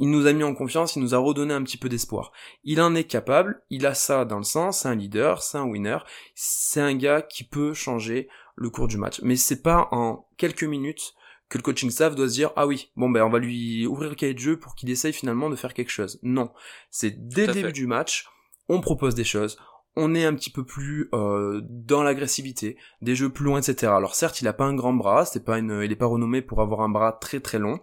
[0.00, 2.32] il nous a mis en confiance, il nous a redonné un petit peu d'espoir.
[2.64, 5.64] Il en est capable, il a ça dans le sens, c'est un leader, c'est un
[5.64, 5.98] winner,
[6.34, 9.20] c'est un gars qui peut changer le cours du match.
[9.22, 11.12] Mais c'est pas en quelques minutes
[11.50, 14.08] que le coaching staff doit se dire ah oui bon ben on va lui ouvrir
[14.08, 16.18] le cahier de jeu pour qu'il essaye finalement de faire quelque chose.
[16.22, 16.50] Non,
[16.90, 17.72] c'est dès le début fait.
[17.72, 18.26] du match,
[18.70, 19.58] on propose des choses,
[19.96, 23.92] on est un petit peu plus euh, dans l'agressivité, des jeux plus longs, etc.
[23.94, 26.40] Alors certes, il a pas un grand bras, c'est pas une, il est pas renommé
[26.40, 27.80] pour avoir un bras très très long,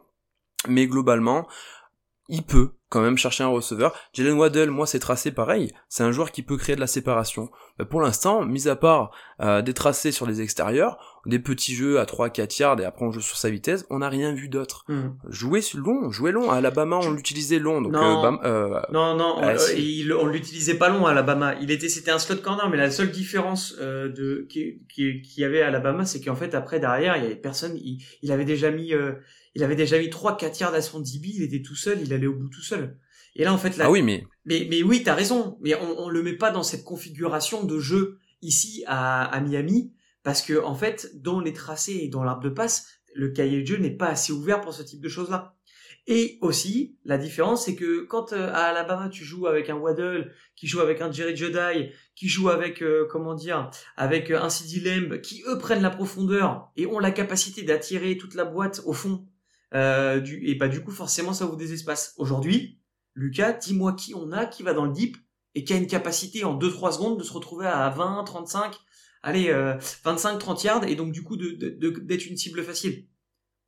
[0.68, 1.48] mais globalement,
[2.30, 3.94] il peut quand même chercher un receveur.
[4.13, 5.74] Jalen Waddell, moi, c'est tracé pareil.
[5.90, 7.50] C'est un joueur qui peut créer de la séparation.
[7.80, 9.12] Mais pour l'instant, mis à part
[9.42, 13.12] euh, des tracés sur les extérieurs, des petits jeux à 3-4 yards et après on
[13.12, 14.86] joue sur sa vitesse, on n'a rien vu d'autre.
[14.88, 15.10] Mm.
[15.28, 16.50] Jouer long, jouer long.
[16.50, 17.82] À Alabama, on l'utilisait long.
[17.82, 18.24] Donc, Non.
[18.26, 21.56] euh, euh, Non, non, on, Ah, euh, il- on l'utilisait pas long à Alabama.
[21.62, 25.42] Il était, c'était un slot corner, mais la seule différence euh, de qui, qui, qu'il
[25.42, 27.76] y avait à Alabama, c'est qu'en fait après derrière, il y avait personne.
[27.76, 29.12] Il, il avait déjà mis, euh,
[29.58, 31.30] il avait déjà mis trois, quatre yards à son DB.
[31.34, 33.00] Il était tout seul, il allait au bout tout seul.
[33.36, 35.58] Et là, en fait, là, Ah oui, mais mais, mais oui, t'as raison.
[35.62, 39.93] Mais on, on le met pas dans cette configuration de jeu ici à, à Miami
[40.22, 43.65] parce que en fait, dans les tracés et dans l'arbre de passe, le cahier de
[43.65, 45.56] jeu n'est pas assez ouvert pour ce type de choses-là.
[46.06, 50.32] Et aussi, la différence, c'est que quand euh, à Alabama tu joues avec un Waddle,
[50.56, 54.50] qui joue avec un Jerry Jedi, qui joue avec euh, comment dire, avec euh, un
[54.50, 58.82] CD Lamb, qui eux prennent la profondeur et ont la capacité d'attirer toute la boîte
[58.86, 59.26] au fond.
[59.74, 62.14] Euh, du, et bah du coup forcément ça ouvre des espaces.
[62.18, 62.80] Aujourd'hui,
[63.16, 65.18] Lucas, dis-moi qui on a, qui va dans le deep
[65.56, 68.76] et qui a une capacité en 2-3 secondes de se retrouver à 20, 35,
[69.24, 69.76] allez, euh,
[70.06, 73.08] 25, 30 yards et donc du coup de, de- de- d'être une cible facile.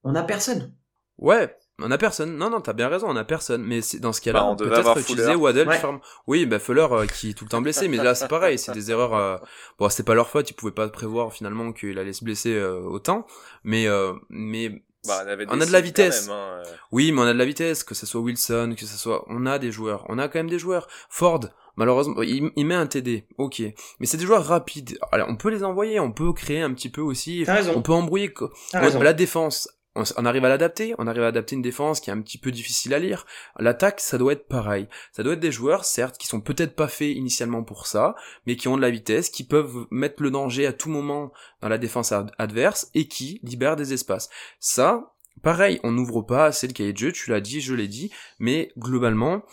[0.04, 0.74] On a personne.
[1.18, 2.38] Ouais, on a personne.
[2.38, 3.62] Non, non, t'as bien raison, on a personne.
[3.66, 5.36] Mais c'est dans ce cas-là, Bah, on peut-être utiliser.
[5.36, 5.68] Waddle.
[5.68, 5.78] Ouais.
[5.78, 8.58] ferme- Oui, bah Fuller euh, qui est tout le temps blessé, mais là c'est pareil,
[8.58, 9.14] c'est des erreurs.
[9.16, 9.38] euh,
[9.78, 12.80] Bon, c'était pas leur faute, ils pouvaient pas prévoir finalement qu'il allait se blesser euh,
[12.80, 13.26] autant.
[13.66, 16.28] Mais, euh, mais Bah, on, avait On des a de la vitesse.
[16.28, 16.74] quand même, hein, euh.
[16.92, 19.46] oui, mais on a de la vitesse, que ce soit Wilson, que ce soit, on
[19.46, 20.88] a des joueurs, on a quand même des joueurs.
[21.10, 21.40] Ford,
[21.78, 23.62] malheureusement, il, il met un TD, ok,
[24.00, 24.98] mais c'est des joueurs rapides.
[25.12, 27.74] Alors, on peut les envoyer, on peut créer un petit peu aussi, T'as raison.
[27.76, 28.34] on peut embrouiller.
[28.74, 29.02] raison.
[29.02, 32.22] La défense, on, arrive à l'adapter, on arrive à adapter une défense qui est un
[32.22, 33.26] petit peu difficile à lire.
[33.58, 34.88] L'attaque, ça doit être pareil.
[35.12, 38.56] Ça doit être des joueurs, certes, qui sont peut-être pas faits initialement pour ça, mais
[38.56, 41.78] qui ont de la vitesse, qui peuvent mettre le danger à tout moment dans la
[41.78, 44.30] défense ad- adverse et qui libèrent des espaces.
[44.60, 47.88] Ça, pareil, on n'ouvre pas assez le cahier de jeu, tu l'as dit, je l'ai
[47.88, 49.44] dit, mais globalement,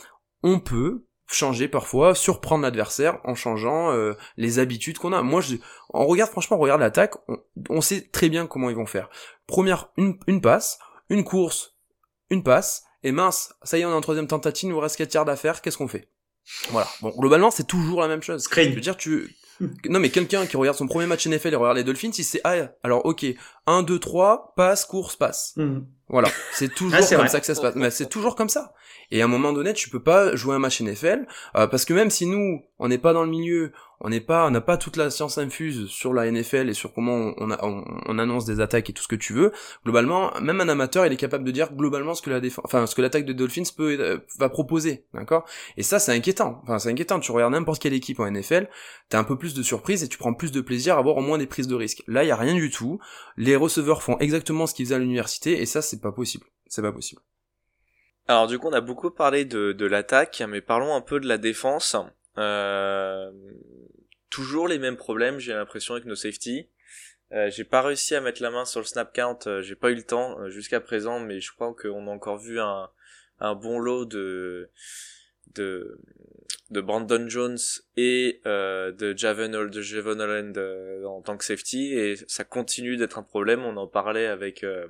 [0.42, 5.22] on peut changer parfois, surprendre l'adversaire en changeant euh, les habitudes qu'on a.
[5.22, 5.56] Moi, je,
[5.90, 9.08] on regarde franchement, on regarde l'attaque, on, on sait très bien comment ils vont faire.
[9.46, 11.76] Première, une, une passe, une course,
[12.30, 14.96] une passe, et mince, ça y est, on est en troisième tentative, il nous reste
[14.96, 16.10] 4 yards à faire, qu'est-ce qu'on fait?
[16.70, 16.88] Voilà.
[17.00, 18.42] Bon, globalement, c'est toujours la même chose.
[18.42, 18.70] Screen.
[18.70, 19.36] Je veux dire, tu...
[19.88, 22.40] Non, mais quelqu'un qui regarde son premier match NFL et regarde les Dolphins, il sait,
[22.44, 23.24] ah, alors ok,
[23.66, 25.52] 1, 2, 3, passe, course, passe.
[25.56, 25.86] Mhm.
[26.08, 27.28] Voilà, c'est toujours Ah, comme vrai.
[27.28, 27.74] ça que ça se passe.
[27.74, 28.72] Mais c'est toujours comme ça.
[29.10, 31.26] Et à un moment donné, tu peux pas jouer un match NFL
[31.56, 34.46] euh, parce que même si nous, on n'est pas dans le milieu, on n'est pas,
[34.46, 37.50] on n'a pas toute la science infuse sur la NFL et sur comment on, on,
[37.50, 39.52] a- on- on annonce des attaques et tout ce que tu veux.
[39.84, 42.86] Globalement, même un amateur, il est capable de dire globalement ce que la défense, enfin
[42.86, 45.44] ce que l'attaque de Dolphins peut euh, va proposer, d'accord?
[45.76, 46.60] Et ça, c'est inquiétant.
[46.64, 47.18] Enfin, c'est inquiétant.
[47.20, 48.68] Tu regardes n'importe quelle équipe en NFL,
[49.08, 51.22] t'as un peu plus de surprise et tu prends plus de plaisir à avoir au
[51.22, 52.02] moins des prises de risque.
[52.06, 52.98] Là, il y a rien du tout.
[53.36, 56.46] Les receveurs font exactement ce qu'ils faisaient à l'université et ça, c'est pas possible.
[56.68, 57.22] C'est pas possible.
[58.28, 61.38] Alors du coup, on a beaucoup parlé de, l'attaque, mais parlons un peu de la
[61.38, 61.96] défense.
[62.38, 63.30] Euh,
[64.30, 66.68] toujours les mêmes problèmes, j'ai l'impression avec nos safety.
[67.32, 69.90] Euh, j'ai pas réussi à mettre la main sur le snap count, euh, j'ai pas
[69.90, 72.88] eu le temps jusqu'à présent, mais je crois qu'on a encore vu un,
[73.54, 74.70] bon lot de
[76.70, 77.58] de Brandon Jones
[77.96, 82.96] et euh, de Javon de Javon Holland euh, en tant que safety et ça continue
[82.96, 83.64] d'être un problème.
[83.64, 84.86] On en parlait avec euh,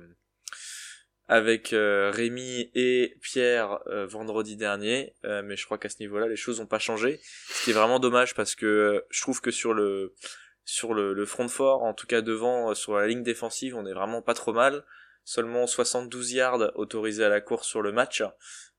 [1.27, 6.59] avec euh, Rémi et Pierre vendredi dernier, mais je crois qu'à ce niveau-là les choses
[6.59, 7.19] n'ont pas changé.
[7.49, 10.15] Ce qui est vraiment dommage parce que je trouve que sur le
[10.63, 13.93] sur le, le front fort, en tout cas devant sur la ligne défensive, on est
[13.93, 14.83] vraiment pas trop mal.
[15.25, 18.23] Seulement 72 yards autorisés à la course sur le match.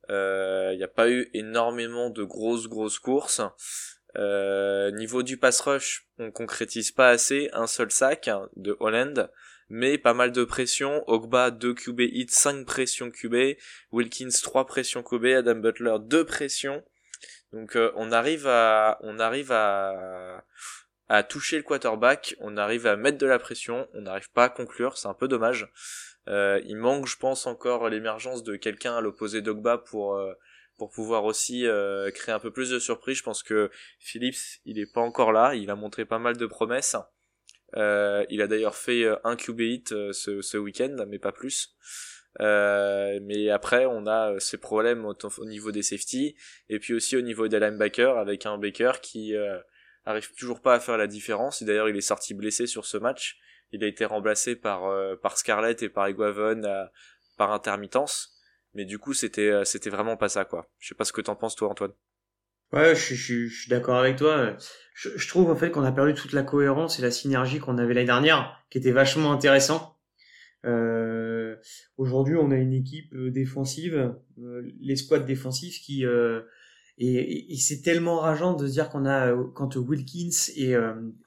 [0.09, 3.43] Il euh, n'y a pas eu énormément de grosses grosses courses.
[4.17, 9.31] Euh, niveau du pass rush, on concrétise pas assez, un seul sac de Holland,
[9.69, 11.05] mais pas mal de pression.
[11.09, 13.59] Ogba 2 QB hit, 5 pressions QB,
[13.93, 16.83] Wilkins 3 pressions QB, Adam Butler 2 pressions.
[17.53, 20.45] Donc euh, on arrive à on arrive à
[21.11, 24.49] à toucher le quarterback, on arrive à mettre de la pression, on n'arrive pas à
[24.51, 25.71] conclure, c'est un peu dommage.
[26.29, 30.33] Euh, il manque, je pense, encore l'émergence de quelqu'un à l'opposé d'Ogba pour euh,
[30.77, 33.17] pour pouvoir aussi euh, créer un peu plus de surprise.
[33.19, 35.55] Je pense que Phillips, il est pas encore là.
[35.55, 36.97] Il a montré pas mal de promesses.
[37.75, 41.75] il a d'ailleurs fait un QB hit ce, ce week-end, mais pas plus.
[42.39, 46.37] mais après, on a ces problèmes au, au, niveau des safety
[46.69, 49.35] et puis aussi au niveau des linebackers avec un Baker qui
[50.05, 51.65] arrive toujours pas à faire la différence.
[51.65, 53.41] D'ailleurs, il est sorti blessé sur ce match
[53.73, 56.85] il a été remplacé par euh, par Scarlett et par Iguavon euh,
[57.37, 58.35] par intermittence.
[58.75, 60.71] Mais du coup c'était euh, c'était vraiment pas ça quoi.
[60.79, 61.93] Je sais pas ce que t'en penses toi Antoine.
[62.73, 64.57] Ouais je, je, je suis d'accord avec toi.
[64.95, 67.79] Je, je, trouve en fait qu'on a perdu toute la cohérence et la synergie qu'on
[67.79, 69.97] avait l'année dernière qui était vachement intéressant.
[70.65, 71.57] Euh,
[71.97, 74.13] aujourd'hui on a une équipe défensive
[74.81, 76.05] les squads défensifs qui
[77.01, 80.75] et, et, c'est tellement rageant de se dire qu'on a quand Wilkins et,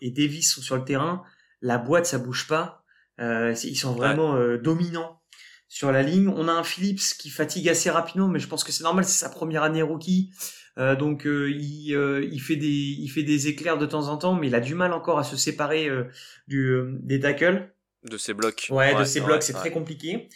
[0.02, 1.24] et Davis sont sur le terrain
[1.62, 2.84] la boîte ça bouge pas.
[3.20, 5.22] Euh, ils sont vraiment euh, dominants
[5.68, 6.28] sur la ligne.
[6.30, 9.20] On a un Phillips qui fatigue assez rapidement, mais je pense que c'est normal, c'est
[9.20, 10.32] sa première année rookie.
[10.78, 11.92] Euh, donc il,
[12.32, 14.74] il, fait des il fait des éclairs de temps en temps, mais il a du
[14.74, 15.90] mal encore à se séparer
[16.48, 17.74] du des tackles.
[18.10, 18.68] De ses blocs.
[18.72, 20.30] Ouais, de ses blocs, c'est très compliqué.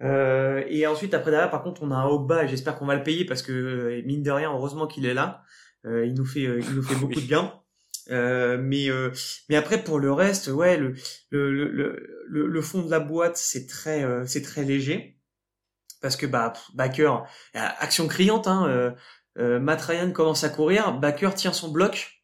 [0.00, 3.02] et ensuite après derrière, par contre, on a un Ogba et j'espère qu'on va le
[3.02, 5.44] payer parce que mine de rien, heureusement qu'il est là.
[5.84, 7.61] il nous fait il nous fait beaucoup de bien.
[8.10, 9.10] Euh, mais euh,
[9.48, 10.94] mais après pour le reste, ouais, le
[11.30, 15.18] le le le, fond de la boîte c'est très euh, c'est très léger
[16.00, 18.94] parce que bah Backer action criante hein.
[19.36, 22.22] Ryan commence à courir, Backer tient son bloc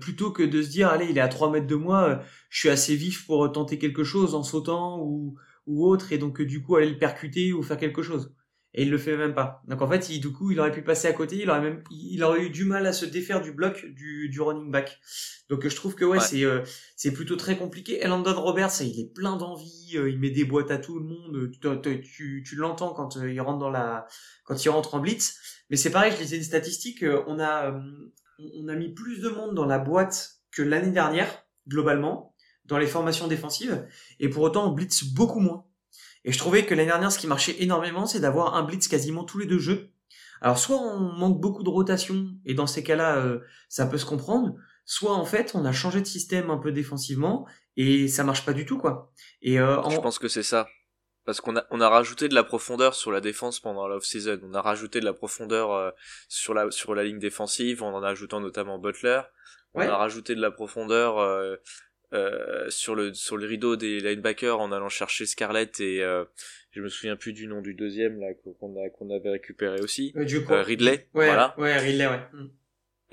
[0.00, 2.68] plutôt que de se dire allez il est à 3 mètres de moi, je suis
[2.68, 6.74] assez vif pour tenter quelque chose en sautant ou ou autre et donc du coup
[6.76, 8.34] aller le percuter ou faire quelque chose
[8.74, 9.62] et il le fait même pas.
[9.68, 11.82] Donc en fait, il, du coup, il aurait pu passer à côté, il aurait même,
[11.90, 14.98] il aurait eu du mal à se défaire du bloc du, du running back.
[15.48, 16.62] Donc je trouve que ouais, c'est euh,
[16.96, 18.02] c'est plutôt très compliqué.
[18.02, 21.50] Elandon Roberts, il est plein d'envie, euh, il met des boîtes à tout le monde.
[21.52, 24.06] Tu, tu, tu l'entends quand euh, il rentre dans la,
[24.44, 25.38] quand il rentre en blitz.
[25.68, 27.78] Mais c'est pareil, je lisais une statistique, on a
[28.38, 32.86] on a mis plus de monde dans la boîte que l'année dernière globalement dans les
[32.86, 33.86] formations défensives,
[34.20, 35.66] et pour autant on blitz beaucoup moins.
[36.24, 39.24] Et je trouvais que l'année dernière, ce qui marchait énormément, c'est d'avoir un blitz quasiment
[39.24, 39.90] tous les deux jeux.
[40.40, 44.06] Alors soit on manque beaucoup de rotation, et dans ces cas-là, euh, ça peut se
[44.06, 44.54] comprendre,
[44.84, 48.52] soit en fait on a changé de système un peu défensivement, et ça marche pas
[48.52, 49.12] du tout, quoi.
[49.40, 50.66] Et euh, Je pense que c'est ça.
[51.24, 54.40] Parce qu'on a, on a rajouté de la profondeur sur la défense pendant l'off-season.
[54.42, 55.90] On a rajouté de la profondeur euh,
[56.28, 59.22] sur, la, sur la ligne défensive, en en ajoutant notamment Butler.
[59.74, 61.18] On a rajouté de la profondeur
[62.12, 66.24] euh, sur le sur le rideau des linebackers en allant chercher Scarlett et euh,
[66.70, 70.12] je me souviens plus du nom du deuxième là qu'on a qu'on avait récupéré aussi.
[70.16, 71.54] Euh, euh Ridley ouais, voilà.
[71.56, 72.20] ouais Ridley ouais.
[72.34, 72.50] Mm.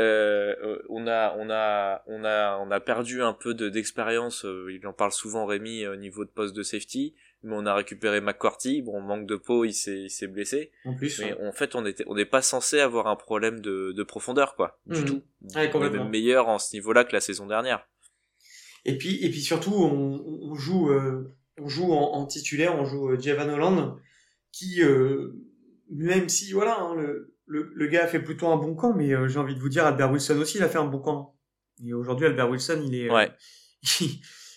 [0.02, 4.86] euh, on a on a on a on a perdu un peu de d'expérience il
[4.86, 8.82] en parle souvent Rémi au niveau de poste de safety mais on a récupéré McCarthy
[8.82, 10.72] bon manque de peau il s'est il s'est blessé.
[10.84, 13.94] En plus mais en fait on était on n'est pas censé avoir un problème de
[13.94, 15.06] de profondeur quoi du mm.
[15.06, 15.22] tout.
[15.56, 17.88] Ouais, on est même meilleur en ce niveau là que la saison dernière
[18.86, 22.86] et puis, et puis surtout, on, on joue, euh, on joue en, en, titulaire, on
[22.86, 23.98] joue euh, Javan Holland,
[24.52, 25.34] qui, euh,
[25.92, 29.14] même si, voilà, hein, le, le, le, gars a fait plutôt un bon camp, mais
[29.14, 31.36] euh, j'ai envie de vous dire, Albert Wilson aussi, il a fait un bon camp.
[31.86, 33.32] Et aujourd'hui, Albert Wilson, il est, ouais.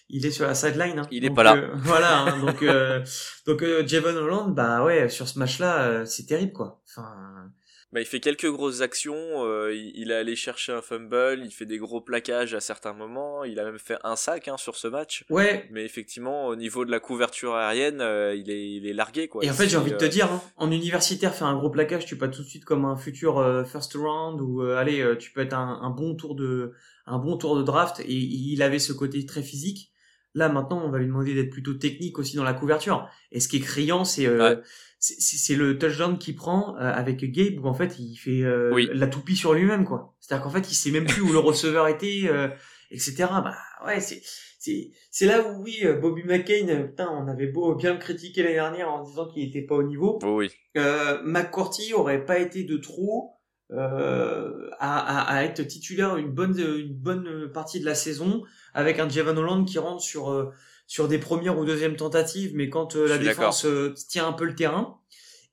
[0.08, 0.98] il, est sur la sideline.
[0.98, 1.08] Hein.
[1.10, 1.70] Il est pas là.
[1.76, 2.64] voilà, hein, donc,
[3.46, 6.82] donc Javon Holland, bah ouais, sur ce match-là, c'est terrible, quoi.
[6.88, 7.50] Enfin,
[7.92, 11.50] bah, il fait quelques grosses actions, euh, il, il, est allé chercher un fumble, il
[11.50, 14.76] fait des gros plaquages à certains moments, il a même fait un sac hein, sur
[14.76, 15.24] ce match.
[15.28, 15.68] Ouais.
[15.70, 19.28] Mais effectivement, au niveau de la couverture aérienne, euh, il, est, il est largué.
[19.28, 19.44] Quoi.
[19.44, 21.68] Et en fait, j'ai envie de te euh, dire, hein, en universitaire, faire un gros
[21.68, 25.30] plaquage, tu peux tout de suite comme un futur euh, first round, ou allez, tu
[25.30, 26.72] peux être un, un, bon tour de
[27.04, 29.90] un bon tour de draft, et il avait ce côté très physique.
[30.34, 33.06] Là, maintenant, on va lui demander d'être plutôt technique aussi dans la couverture.
[33.32, 34.56] Et ce qui est criant, c'est Ouais.
[35.04, 38.88] C'est- le touchdown qu'il prend euh, avec Gabe où en fait il fait euh, Oui.
[38.92, 40.14] la toupie sur lui-même quoi.
[40.20, 42.48] C'est-à-dire qu'en fait il sait même plus où le receveur était, euh,
[42.90, 43.14] etc.
[43.42, 44.22] Bah ouais c'est
[44.60, 47.98] c'est c'est là où oui euh, Bobby McCain euh, putain on avait beau bien le
[47.98, 50.20] critiquer l'année dernière en disant qu'il était pas au niveau.
[50.22, 50.50] Oh oui.
[50.76, 53.32] Euh, McCourty aurait pas été de trop
[53.72, 58.42] euh, à, à, à être titulaire une bonne une bonne partie de la saison
[58.74, 60.50] avec un Javon Holland qui rentre sur euh,
[60.86, 64.44] sur des premières ou deuxièmes tentatives, mais quand euh, la défense euh, tient un peu
[64.44, 64.98] le terrain.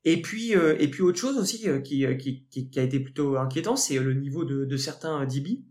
[0.05, 2.99] Et puis euh, et puis autre chose aussi euh, qui, qui, qui qui a été
[2.99, 5.61] plutôt inquiétant, c'est le niveau de, de certains DB.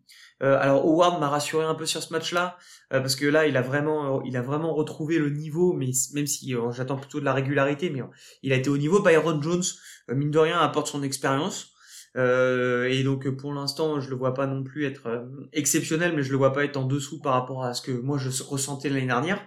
[0.42, 2.56] Euh, alors Howard m'a rassuré un peu sur ce match-là
[2.92, 5.90] euh, parce que là il a vraiment euh, il a vraiment retrouvé le niveau, mais
[6.14, 8.02] même si j'attends plutôt de la régularité, mais
[8.42, 9.00] il a été au niveau.
[9.02, 9.64] Byron Jones
[10.10, 11.72] mine de rien apporte son expérience.
[12.16, 16.22] Euh, et donc pour l'instant, je le vois pas non plus être euh, exceptionnel, mais
[16.22, 18.88] je le vois pas être en dessous par rapport à ce que moi je ressentais
[18.88, 19.40] l'année dernière.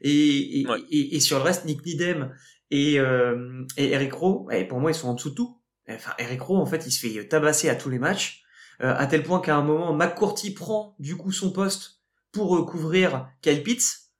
[0.00, 0.80] Et, et, Ouais.
[0.90, 2.32] et, et sur le reste, Nick Needham
[2.70, 5.60] et, euh, et Eric Rowe, ouais, pour moi ils sont en dessous de tout.
[5.88, 8.42] Enfin, Eric Rowe, en fait, il se fait tabasser à tous les matchs,
[8.82, 12.00] euh, à tel point qu'à un moment, McCourty prend du coup son poste
[12.32, 14.10] pour euh, couvrir Kyle Pitts.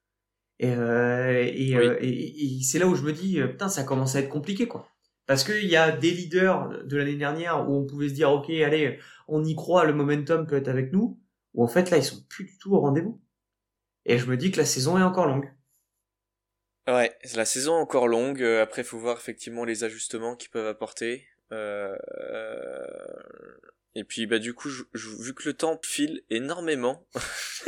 [0.58, 1.86] Et, euh, et, Oui.
[1.86, 4.20] euh, et, et- et c'est là où je me dis, euh, putain, ça commence à
[4.20, 4.88] être compliqué, quoi.
[5.26, 8.48] Parce qu'il y a des leaders de l'année dernière où on pouvait se dire, ok,
[8.50, 11.20] allez, on y croit, le momentum peut être avec nous,
[11.54, 13.20] où en fait là, ils sont plus du tout au rendez-vous.
[14.06, 15.50] Et je me dis que la saison est encore longue.
[16.88, 18.42] Ouais, la saison est encore longue.
[18.42, 21.26] euh, Après, faut voir effectivement les ajustements qu'ils peuvent apporter.
[21.52, 22.86] Euh, euh,
[23.98, 27.06] Et puis, bah, du coup, je- je- vu que le temps file énormément,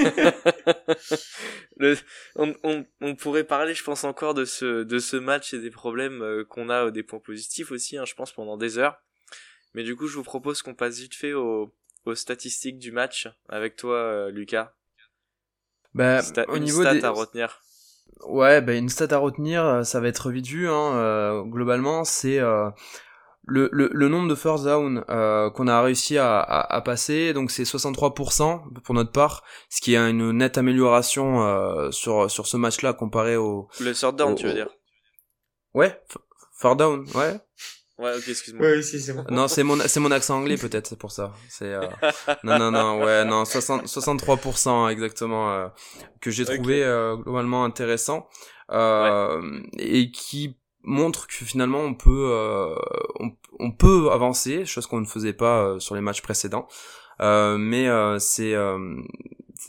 [1.79, 1.97] le...
[2.37, 5.71] on, on, on pourrait parler, je pense, encore de ce, de ce match et des
[5.71, 9.01] problèmes euh, qu'on a, euh, des points positifs aussi, hein, je pense, pendant des heures.
[9.73, 13.29] Mais du coup, je vous propose qu'on passe vite fait aux, aux statistiques du match
[13.49, 14.75] avec toi, euh, Lucas.
[15.95, 17.05] Bah, au une niveau stat des...
[17.05, 17.63] à retenir.
[18.27, 20.69] Ouais, bah, une stat à retenir, ça va être vite vu.
[20.69, 22.69] Hein, euh, globalement, c'est euh,
[23.49, 27.33] le, le, le nombre de first down euh, qu'on a réussi à, à, à passer.
[27.33, 32.47] Donc c'est 63% pour notre part, ce qui est une nette amélioration euh, sur sur
[32.47, 33.69] ce match-là comparé au.
[33.81, 34.69] Le third down, tu veux dire
[35.75, 36.01] Ouais,
[36.61, 37.41] third down, ouais.
[37.99, 38.65] Ouais, ok, excuse-moi.
[38.65, 39.25] Oui, si, c'est bon.
[39.29, 41.33] Non, c'est mon c'est mon accent anglais peut-être, c'est pour ça.
[41.49, 41.81] C'est euh,
[42.45, 45.67] non non non ouais non 60, 63% exactement euh,
[46.21, 48.29] que j'ai trouvé euh, globalement intéressant
[48.71, 52.75] euh, et qui montre que finalement on peut euh,
[53.21, 56.69] on, on peut avancer, chose qu'on ne faisait pas euh, sur les matchs précédents.
[57.21, 58.79] Euh, mais euh, c'est euh,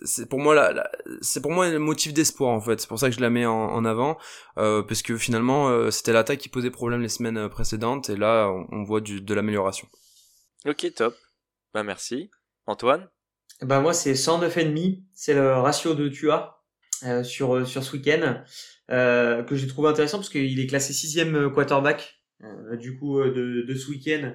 [0.06, 0.92] c'est pour moi la, la-
[1.22, 3.48] c'est pour moi le motif d'espoir en fait c'est pour ça que je la mets
[3.48, 4.20] en, en avant
[4.60, 8.50] euh, parce que finalement euh, c'était l'attaque qui posait problème les semaines précédentes et là
[8.50, 9.88] on, on voit du, de l'amélioration
[10.68, 11.16] Ok, top.
[11.74, 12.30] Bah, merci.
[12.68, 13.10] Antoine?
[13.64, 16.62] Ben moi c'est 109,5, c'est le ratio de Tua
[17.04, 18.44] euh, sur sur ce week-end
[18.92, 23.34] euh, que j'ai trouvé intéressant parce qu'il est classé sixième quarterback euh, du coup euh,
[23.34, 24.34] de, de ce week-end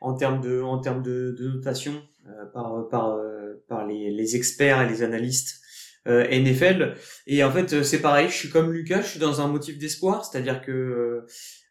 [0.00, 4.36] en termes de en termes de, de notation euh, par par euh, par les, les
[4.36, 5.60] experts et les analystes
[6.06, 6.94] euh, NFL
[7.26, 9.78] et en fait euh, c'est pareil je suis comme Lucas je suis dans un motif
[9.78, 11.26] d'espoir c'est-à-dire que euh,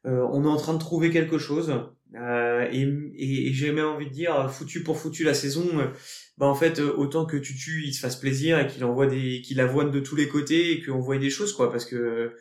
[0.06, 1.74] euh, on est en train de trouver quelque chose
[2.16, 2.82] euh, et,
[3.18, 5.88] et, j'ai même envie de dire foutu pour foutu la saison euh,
[6.38, 9.42] bah en fait euh, autant que Tutu il se fasse plaisir et qu'il envoie des
[9.42, 12.36] qu'il avoine de tous les côtés et qu'on voit des choses quoi parce que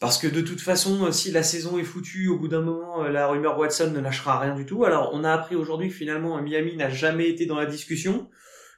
[0.00, 3.04] parce que de toute façon euh, si la saison est foutue au bout d'un moment
[3.04, 4.84] euh, la rumeur Watson ne lâchera rien du tout.
[4.84, 8.28] Alors on a appris aujourd'hui que finalement Miami n'a jamais été dans la discussion.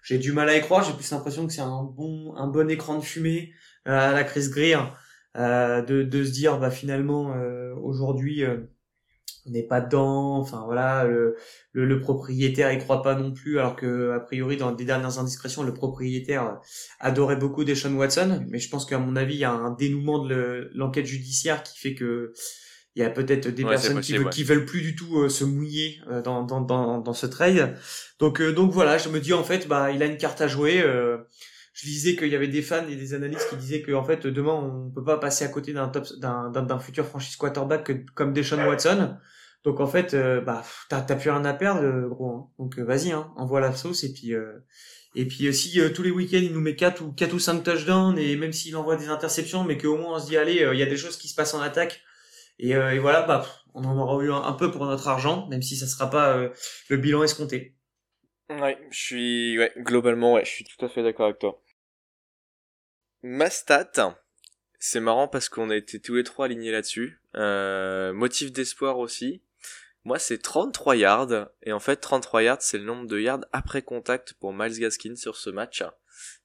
[0.03, 0.85] J'ai du mal à y croire.
[0.85, 3.53] J'ai plus l'impression que c'est un bon un bon écran de fumée
[3.87, 4.79] à la Chris Greer
[5.35, 7.35] de de se dire bah finalement
[7.83, 8.45] aujourd'hui
[9.47, 11.37] on n'est pas dedans enfin voilà le,
[11.73, 15.19] le, le propriétaire y croit pas non plus alors que a priori dans des dernières
[15.19, 16.55] indiscrétions le propriétaire euh,
[17.01, 18.45] adorait beaucoup Deshaun Watson.
[18.49, 21.63] Mais je pense qu'à mon avis il y a un dénouement de le- l'enquête judiciaire
[21.63, 22.33] qui fait que
[22.97, 24.31] il y a peut-être des Ouais, personnes qui, veulent, ouais.
[24.31, 27.77] qui veulent plus du tout euh, se mouiller euh, dans, dans, dans, dans ce trade.
[28.21, 30.47] Donc euh, donc voilà je me dis en fait bah il a une carte à
[30.49, 31.19] jouer euh,
[31.75, 34.27] je disais qu'il y avait des fans et des analystes qui disaient que en fait
[34.29, 38.33] demain on peut pas passer à côté d'un top d'un futur franchise quarterback que- comme
[38.33, 39.17] Deshaun Watson
[39.65, 42.51] donc en fait euh, bah t'as plus rien à perdre euh, gros hein.
[42.59, 44.65] donc euh, vas-y hein envoie la sauce et puis euh,
[45.15, 48.19] et puis si tous les week-ends il nous met quatre ou quatre ou cinq touchdowns
[48.19, 50.83] et même s'il envoie des interceptions mais qu'au moins on se dit allez il y
[50.83, 52.03] a des choses qui se passent en attaque
[52.59, 55.77] et, et voilà bah on en aura eu un, peu pour notre argent même si
[55.77, 56.51] ça sera pas
[56.89, 57.75] le bilan escompté
[58.51, 61.63] Ouais, je suis, ouais, globalement, ouais, je suis tout à fait d'accord avec toi.
[63.23, 64.19] Ma stat,
[64.79, 67.21] c'est marrant parce qu'on a été tous les trois alignés là-dessus.
[67.37, 69.43] Euh, motif d'espoir aussi.
[70.05, 71.49] Moi, c'est 33 yards.
[71.63, 75.17] Et en fait, 33 yards, c'est le nombre de yards après contact pour Miles Gaskin
[75.17, 75.83] sur ce match.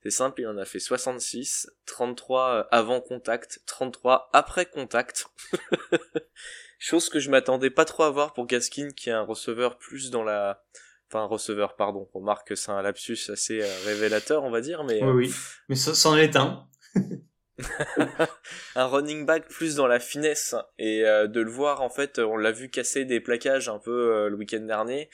[0.01, 5.27] C'est simple, il en a fait 66, 33 avant contact, 33 après contact.
[6.79, 10.09] Chose que je m'attendais pas trop à voir pour Gaskin, qui est un receveur plus
[10.09, 10.63] dans la...
[11.09, 12.09] Enfin, un receveur, pardon.
[12.13, 15.03] On remarque que c'est un lapsus assez euh, révélateur, on va dire, mais...
[15.03, 15.33] Oui, oui.
[15.67, 16.67] Mais ça, c'en est un.
[18.75, 22.37] un running back plus dans la finesse et euh, de le voir en fait on
[22.37, 25.09] l'a vu casser des plaquages un peu euh, le week-end dernier.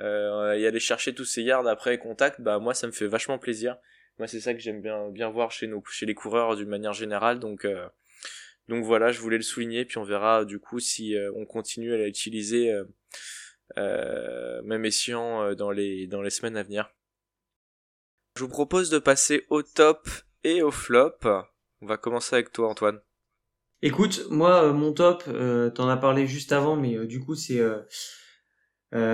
[0.00, 3.38] Euh, y aller chercher tous ces yards après contact bah moi ça me fait vachement
[3.38, 3.76] plaisir.
[4.18, 6.92] Moi c'est ça que j'aime bien bien voir chez nos chez les coureurs d'une manière
[6.92, 7.40] générale.
[7.40, 7.66] Donc
[8.68, 9.84] donc voilà je voulais le souligner.
[9.84, 12.72] Puis on verra du coup si on continue à l'utiliser
[13.76, 16.90] même escient dans les dans les semaines à venir.
[18.36, 20.08] Je vous propose de passer au top
[20.44, 21.18] et au flop
[21.82, 23.00] on va commencer avec toi, Antoine.
[23.80, 27.34] Écoute, moi, euh, mon top, euh, t'en as parlé juste avant, mais euh, du coup,
[27.34, 27.60] c'est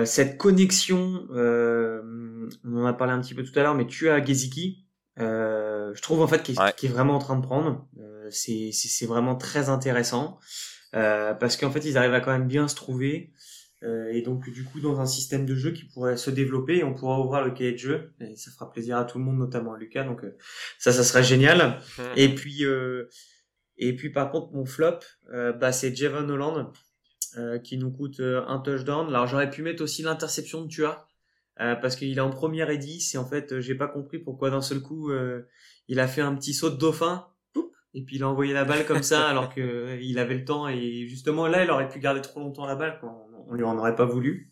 [0.05, 1.27] cette connexion.
[1.31, 4.85] on en a parlé un petit peu tout à l'heure, mais tu as Geziki.
[5.17, 7.87] je trouve en fait qu'il est, vraiment en train de prendre.
[8.29, 10.39] c'est vraiment très intéressant
[10.91, 13.33] parce qu'en fait, ils arrivent à quand même bien se trouver.
[13.85, 16.93] Euh, et donc du coup dans un système de jeu qui pourrait se développer, on
[16.93, 19.73] pourra ouvrir le cahier de jeu et ça fera plaisir à tout le monde, notamment
[19.73, 20.03] à Lucas.
[20.03, 20.35] Donc euh,
[20.79, 21.79] ça, ça serait génial.
[21.97, 22.01] Mmh.
[22.15, 23.09] Et puis euh,
[23.77, 24.99] et puis par contre mon flop,
[25.59, 26.71] bah c'est Javon Holland
[27.61, 29.09] qui nous coûte un touchdown.
[29.09, 31.05] Alors j'aurais pu mettre aussi l'interception de Tua.
[31.57, 34.61] parce qu'il est en première et 10 et en fait j'ai pas compris pourquoi d'un
[34.61, 35.11] seul coup
[35.89, 37.27] il a fait un petit saut de dauphin
[37.95, 40.67] et puis il a envoyé la balle comme ça alors que il avait le temps
[40.67, 43.77] et justement là il aurait pu garder trop longtemps la balle quoi on lui en
[43.77, 44.51] aurait pas voulu.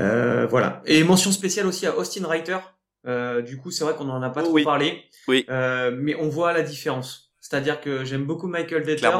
[0.00, 0.82] Euh, voilà.
[0.86, 2.58] Et mention spéciale aussi à Austin Reiter.
[3.06, 5.02] Euh, du coup, c'est vrai qu'on en a pas trop parlé.
[5.28, 5.44] Oui.
[5.50, 7.32] Euh, mais on voit la différence.
[7.40, 9.10] C'est-à-dire que j'aime beaucoup Michael Detter,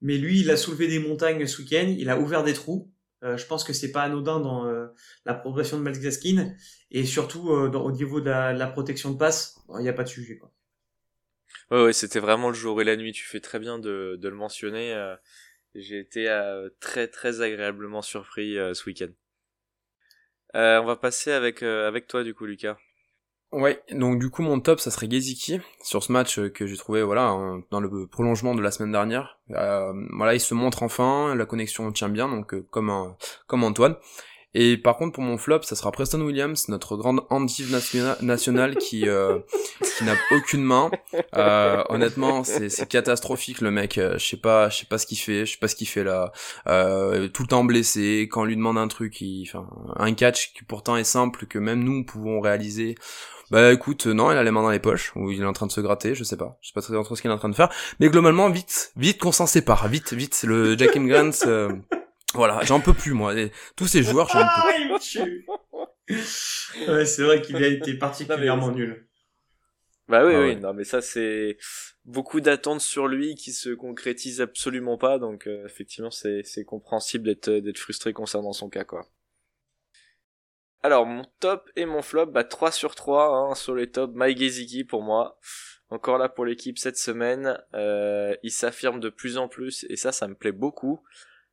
[0.00, 1.94] mais lui, il a soulevé des montagnes ce week-end.
[1.98, 2.90] Il a ouvert des trous.
[3.22, 4.64] Je pense que c'est pas anodin dans
[5.26, 6.54] la progression de Miles Gaskin
[6.90, 10.38] et surtout au niveau de la, protection de passe, il n'y a pas de sujet
[10.38, 10.50] quoi.
[11.70, 13.12] Ouais, ouais, c'était vraiment le jour et la nuit.
[13.12, 14.94] Tu fais très bien de, de le mentionner.
[15.74, 19.10] J'ai été euh, très très agréablement surpris euh, ce week-end.
[20.56, 22.76] Euh, on va passer avec avec toi du coup Lucas.
[23.52, 27.02] Ouais, donc du coup mon top ça serait Geziki sur ce match que j'ai trouvé
[27.02, 27.36] voilà
[27.70, 29.40] dans le prolongement de la semaine dernière.
[29.48, 33.16] voilà, il se montre enfin, la connexion tient bien donc comme
[33.46, 33.96] comme Antoine.
[34.54, 37.70] Et par contre, pour mon flop, ça sera Preston Williams, notre grande handive
[38.20, 39.38] nationale qui, euh,
[39.96, 40.90] qui n'a aucune main.
[41.36, 43.98] Euh, honnêtement, c'est catastrophique le mec.
[43.98, 45.88] Euh, je sais pas, je sais pas ce qu'il fait, je sais pas ce qu'il
[45.88, 46.32] fait là.
[46.66, 48.28] Euh, tout le temps blessé.
[48.30, 51.58] Quand on lui demande un truc, il, enfin, un catch qui pourtant est simple que
[51.58, 52.96] même nous pouvons réaliser.
[53.50, 55.66] Bah écoute, non, il a les mains dans les poches, ou il est en train
[55.66, 56.56] de se gratter, je sais pas.
[56.60, 57.68] Je sais pas très bien ce qu'il est en train de faire.
[57.98, 60.44] Mais globalement, vite, vite qu'on s'en sépare, vite, vite.
[60.44, 61.72] Le Jack Grant, euh,
[62.34, 63.34] voilà, j'en peux plus moi.
[63.76, 65.46] Tous ces joueurs, j'en peux plus.
[66.88, 69.06] ouais, c'est vrai qu'il a été particulièrement nul.
[70.08, 71.56] Bah oui, ah oui, non, mais ça c'est
[72.04, 77.24] beaucoup d'attentes sur lui qui se concrétisent absolument pas, donc euh, effectivement c'est c'est compréhensible
[77.24, 79.06] d'être d'être frustré concernant son cas quoi.
[80.82, 84.38] Alors mon top et mon flop, bah 3 sur 3 hein, sur les tops, Mike
[84.38, 85.38] Gesicki pour moi.
[85.90, 90.10] Encore là pour l'équipe cette semaine, euh, il s'affirme de plus en plus et ça
[90.10, 91.02] ça me plaît beaucoup.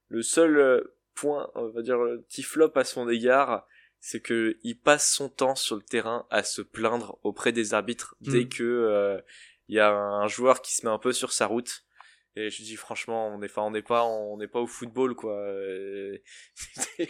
[0.09, 1.97] Le seul euh, point, on va dire,
[2.27, 3.65] petit flop à son égard,
[3.99, 8.15] c'est que il passe son temps sur le terrain à se plaindre auprès des arbitres
[8.21, 8.49] dès mm.
[8.49, 9.19] que euh,
[9.67, 11.83] il y a un joueur qui se met un peu sur sa route.
[12.35, 15.35] Et je dis franchement, on n'est on n'est pas, on n'est pas au football quoi.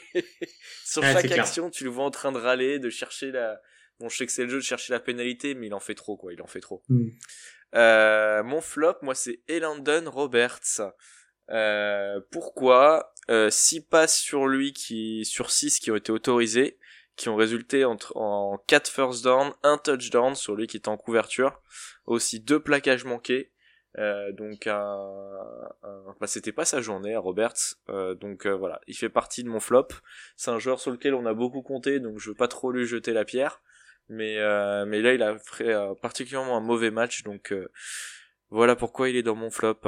[0.85, 3.59] sur chaque action, tu le vois en train de râler, de chercher la.
[3.99, 5.95] Bon, je sais que c'est le jeu de chercher la pénalité, mais il en fait
[5.95, 6.31] trop quoi.
[6.31, 6.81] Il en fait trop.
[6.87, 7.09] Mm.
[7.75, 10.81] Euh, mon flop, moi, c'est Elandon Roberts.
[11.49, 16.77] Euh, pourquoi euh, 6 passes sur lui qui sur 6 qui ont été autorisées,
[17.15, 20.97] qui ont résulté entre, en 4 first down, un touchdown sur lui qui est en
[20.97, 21.61] couverture,
[22.05, 23.51] aussi deux plaquages manqués.
[23.99, 24.99] Euh, donc un,
[26.19, 29.49] bah, c'était pas sa journée à Roberts euh, donc euh, voilà il fait partie de
[29.49, 29.87] mon flop
[30.35, 32.85] c'est un joueur sur lequel on a beaucoup compté donc je veux pas trop lui
[32.85, 33.59] jeter la pierre
[34.07, 37.55] mais euh, mais là il a fait particulièrement un mauvais match donc
[38.51, 39.79] voilà pourquoi il est dans mon flop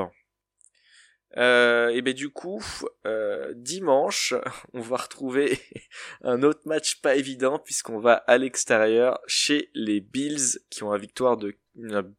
[1.38, 2.64] euh, et ben du coup,
[3.06, 4.34] euh, dimanche,
[4.74, 5.60] on va retrouver
[6.24, 10.98] un autre match pas évident puisqu'on va à l'extérieur chez les Bills qui ont un
[10.98, 11.56] victoire de,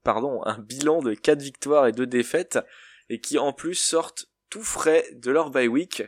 [0.05, 2.59] pardon, un bilan de 4 victoires et 2 défaites
[3.09, 6.05] et qui en plus sortent tout frais de leur bye week.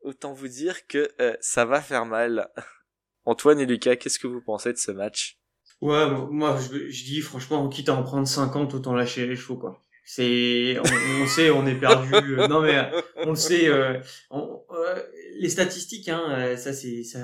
[0.00, 2.50] Autant vous dire que euh, ça va faire mal.
[3.26, 5.38] Antoine et Lucas, qu'est-ce que vous pensez de ce match?
[5.80, 9.56] Ouais, moi je, je dis franchement, quitte à en prendre 50, autant lâcher les chevaux
[9.56, 9.83] quoi.
[10.04, 12.12] C'est, on, sait, on est perdu.
[12.14, 12.90] Euh, non mais
[13.24, 13.68] on le sait.
[13.68, 13.98] Euh,
[14.32, 15.02] euh,
[15.40, 17.18] les statistiques, hein, euh, ça c'est, ça,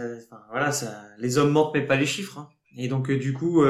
[0.51, 2.39] voilà, ça, les hommes mentent mais pas les chiffres.
[2.39, 2.49] Hein.
[2.77, 3.65] Et donc du coup,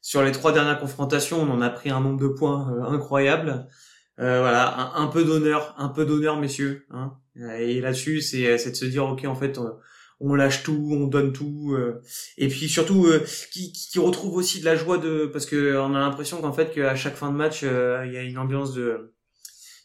[0.00, 3.68] sur les trois dernières confrontations, on en a pris un nombre de points incroyable.
[4.16, 6.86] voilà, un, peu d'honneur, un peu d'honneur, messieurs.
[6.90, 7.12] Hein.
[7.58, 9.76] Et là-dessus, c'est, c'est de se dire, ok, en fait, on
[10.20, 12.02] lâche tout, on donne tout, euh,
[12.36, 15.94] et puis surtout euh, qui, qui retrouve aussi de la joie de parce que on
[15.94, 18.74] a l'impression qu'en fait qu'à chaque fin de match euh, il y a une ambiance
[18.74, 19.14] de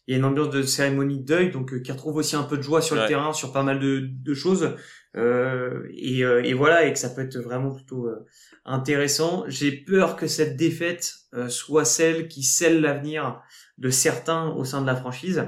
[0.07, 2.57] il y a une ambiance de cérémonie de deuil donc qui retrouve aussi un peu
[2.57, 4.75] de joie sur le terrain sur pas mal de, de choses
[5.15, 8.09] et, et voilà et que ça peut être vraiment plutôt
[8.65, 9.45] intéressant.
[9.47, 11.13] J'ai peur que cette défaite
[11.47, 13.41] soit celle qui scelle l'avenir
[13.77, 15.45] de certains au sein de la franchise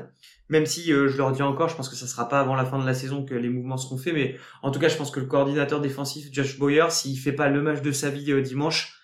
[0.50, 2.66] même si euh, je leur dis encore, je pense que ça sera pas avant la
[2.66, 5.12] fin de la saison que les mouvements seront faits, mais en tout cas, je pense
[5.12, 8.42] que le coordinateur défensif Josh Boyer, s'il fait pas le match de sa vie euh,
[8.42, 9.00] dimanche,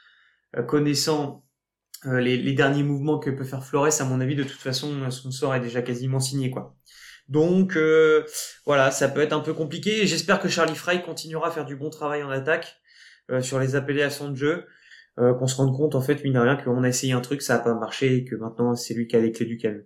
[0.56, 1.46] euh, connaissant
[2.04, 5.30] les, les, derniers mouvements que peut faire Flores, à mon avis, de toute façon, son
[5.30, 6.76] sort est déjà quasiment signé, quoi.
[7.30, 7.78] Donc
[8.66, 10.08] voilà, ça peut être un peu compliqué.
[10.08, 12.82] J'espère que Charlie Fry continuera à faire du bon travail en attaque
[13.42, 14.66] sur les appellations de jeu.
[15.16, 17.58] qu'on se rende compte en fait mine de rien qu'on a essayé un truc ça
[17.58, 19.84] a pas marché et que maintenant c'est lui qui a les clés du calme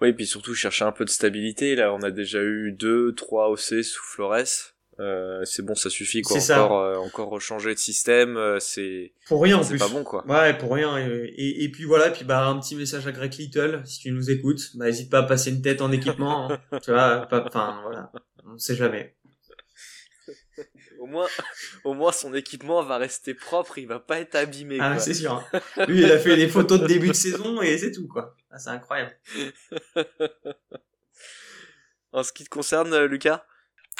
[0.00, 1.74] oui, et puis surtout chercher un peu de stabilité.
[1.74, 4.72] Là, on a déjà eu deux, trois OC sous Flores.
[5.00, 6.36] Euh, c'est bon, ça suffit quoi.
[6.36, 9.62] Encore, euh, encore rechanger de système, euh, c'est pour rien.
[9.62, 10.24] C'est pas bon quoi.
[10.26, 10.98] Ouais, pour rien.
[10.98, 14.30] Et, et, puis voilà, puis bah un petit message à Greg Little, si tu nous
[14.30, 16.52] écoutes, bah hésite pas à passer une tête en équipement.
[16.52, 16.60] Hein.
[16.82, 18.12] tu vois, enfin voilà,
[18.46, 19.16] on sait jamais
[21.02, 21.26] au moins,
[21.84, 24.78] au moins son équipement va rester propre, il va pas être abîmé.
[24.80, 25.32] Ah, c'est sûr.
[25.32, 25.86] Hein.
[25.88, 28.36] Lui, il a fait des photos de début de saison et c'est tout, quoi.
[28.50, 29.16] Ah, c'est incroyable.
[32.12, 33.44] en ce qui te concerne, euh, Lucas?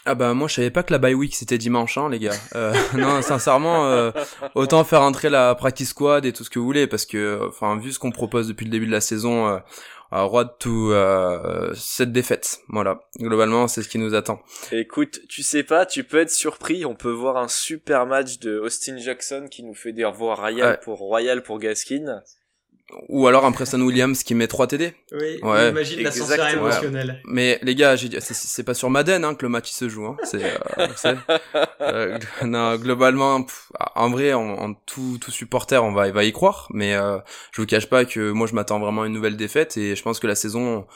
[0.04, 2.34] Ah bah moi je savais pas que la bye week c'était dimanche hein les gars.
[2.56, 4.10] Euh, non sincèrement euh,
[4.56, 7.78] autant faire entrer la practice squad et tout ce que vous voulez parce que enfin
[7.78, 9.60] vu ce qu'on propose depuis le début de la saison
[10.12, 12.60] road to euh, cette défaite.
[12.68, 14.40] Voilà, globalement, c'est ce qui nous attend.
[14.70, 16.84] Écoute, tu sais pas, tu peux être surpris.
[16.84, 20.78] On peut voir un super match de Austin Jackson qui nous fait des revoirs royal
[20.80, 22.22] pour Royal pour Gaskin.
[23.08, 24.94] Ou alors un Preston Williams qui met 3 TD.
[25.12, 27.20] Oui, ouais, imagine l'ascenseur émotionnel.
[27.24, 30.06] Mais les gars, c'est pas sur Madden hein, que le match il se joue.
[30.06, 30.16] Hein.
[30.24, 30.88] C'est, euh,
[31.80, 33.44] euh, non, globalement,
[33.94, 36.68] en vrai, en, tout, tout supporter, on va, il va y croire.
[36.72, 37.18] Mais euh,
[37.52, 40.02] je vous cache pas que moi, je m'attends vraiment à une nouvelle défaite et je
[40.02, 40.86] pense que la saison,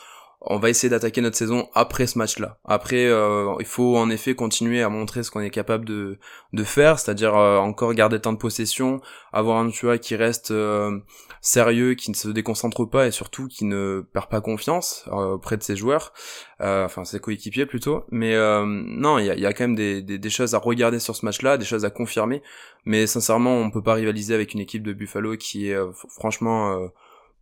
[0.48, 2.58] on va essayer d'attaquer notre saison après ce match-là.
[2.64, 6.18] Après, euh, il faut en effet continuer à montrer ce qu'on est capable de,
[6.52, 9.00] de faire, c'est-à-dire euh, encore garder temps de possession,
[9.32, 10.98] avoir un vois qui reste euh,
[11.40, 15.62] sérieux, qui ne se déconcentre pas et surtout qui ne perd pas confiance auprès de
[15.62, 16.12] ses joueurs,
[16.60, 18.04] enfin ses coéquipiers plutôt.
[18.10, 18.34] Mais
[18.64, 21.14] non, il y a, y a, quand même des, des, des, choses à regarder sur
[21.14, 22.42] ce match-là, des choses à confirmer.
[22.84, 25.78] Mais sincèrement, on peut pas rivaliser avec une équipe de Buffalo qui est
[26.08, 26.88] franchement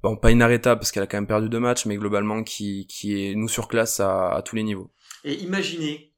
[0.04, 3.24] bon pas inarrêtable parce qu'elle a quand même perdu deux matchs, mais globalement qui, qui
[3.24, 4.92] est nous sur classe à, à tous les niveaux.
[5.24, 6.12] Et imaginez,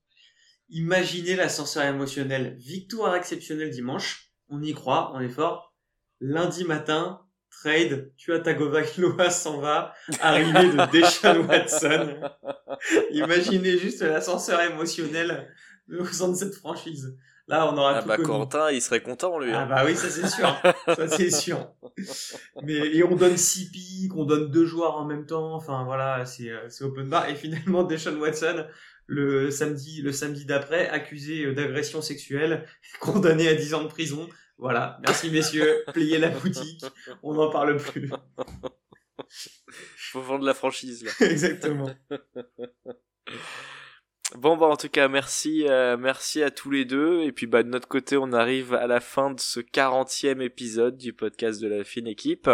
[0.68, 2.56] imaginez l'ascenseur émotionnel.
[2.58, 5.72] Victoire exceptionnelle dimanche, on y croit, on est fort.
[6.20, 12.20] Lundi matin, trade, tu as Tagovailoa s'en va, arrivée de Deshaun Watson.
[13.12, 15.54] Imaginez juste l'ascenseur émotionnel
[15.96, 17.16] au sein de cette franchise.
[17.48, 19.52] Là, on aura ah bah Quentin, il serait content lui.
[19.52, 19.66] Ah hein.
[19.66, 21.70] bah oui, ça c'est sûr, ça c'est sûr.
[22.64, 25.54] Mais et on donne six pics, on donne deux joueurs en même temps.
[25.54, 27.28] Enfin voilà, c'est euh, c'est open bar.
[27.28, 28.66] Et finalement, Deshaun Watson
[29.06, 32.66] le samedi le samedi d'après accusé euh, d'agression sexuelle,
[33.00, 34.28] condamné à 10 ans de prison.
[34.58, 36.84] Voilà, merci messieurs, pliez la boutique,
[37.22, 38.10] on n'en parle plus.
[39.98, 41.26] Faut vendre la franchise là.
[41.28, 41.90] Exactement.
[44.36, 47.62] Bon bah en tout cas merci euh, merci à tous les deux et puis bah
[47.62, 51.68] de notre côté on arrive à la fin de ce 40e épisode du podcast de
[51.68, 52.50] la fine équipe.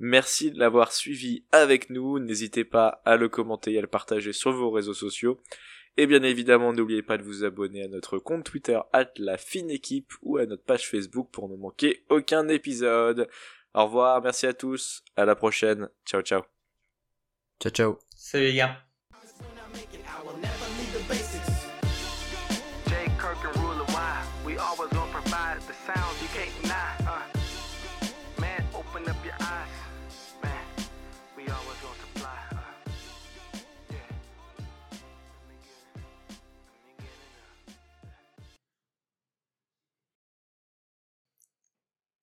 [0.00, 4.32] Merci de l'avoir suivi avec nous, n'hésitez pas à le commenter et à le partager
[4.32, 5.40] sur vos réseaux sociaux.
[5.96, 9.70] Et bien évidemment, n'oubliez pas de vous abonner à notre compte Twitter at la fine
[9.70, 13.28] équipe ou à notre page Facebook pour ne manquer aucun épisode.
[13.72, 16.42] Au revoir, merci à tous, à la prochaine, ciao ciao.
[17.62, 17.98] Ciao ciao.
[18.16, 18.93] Salut les gars.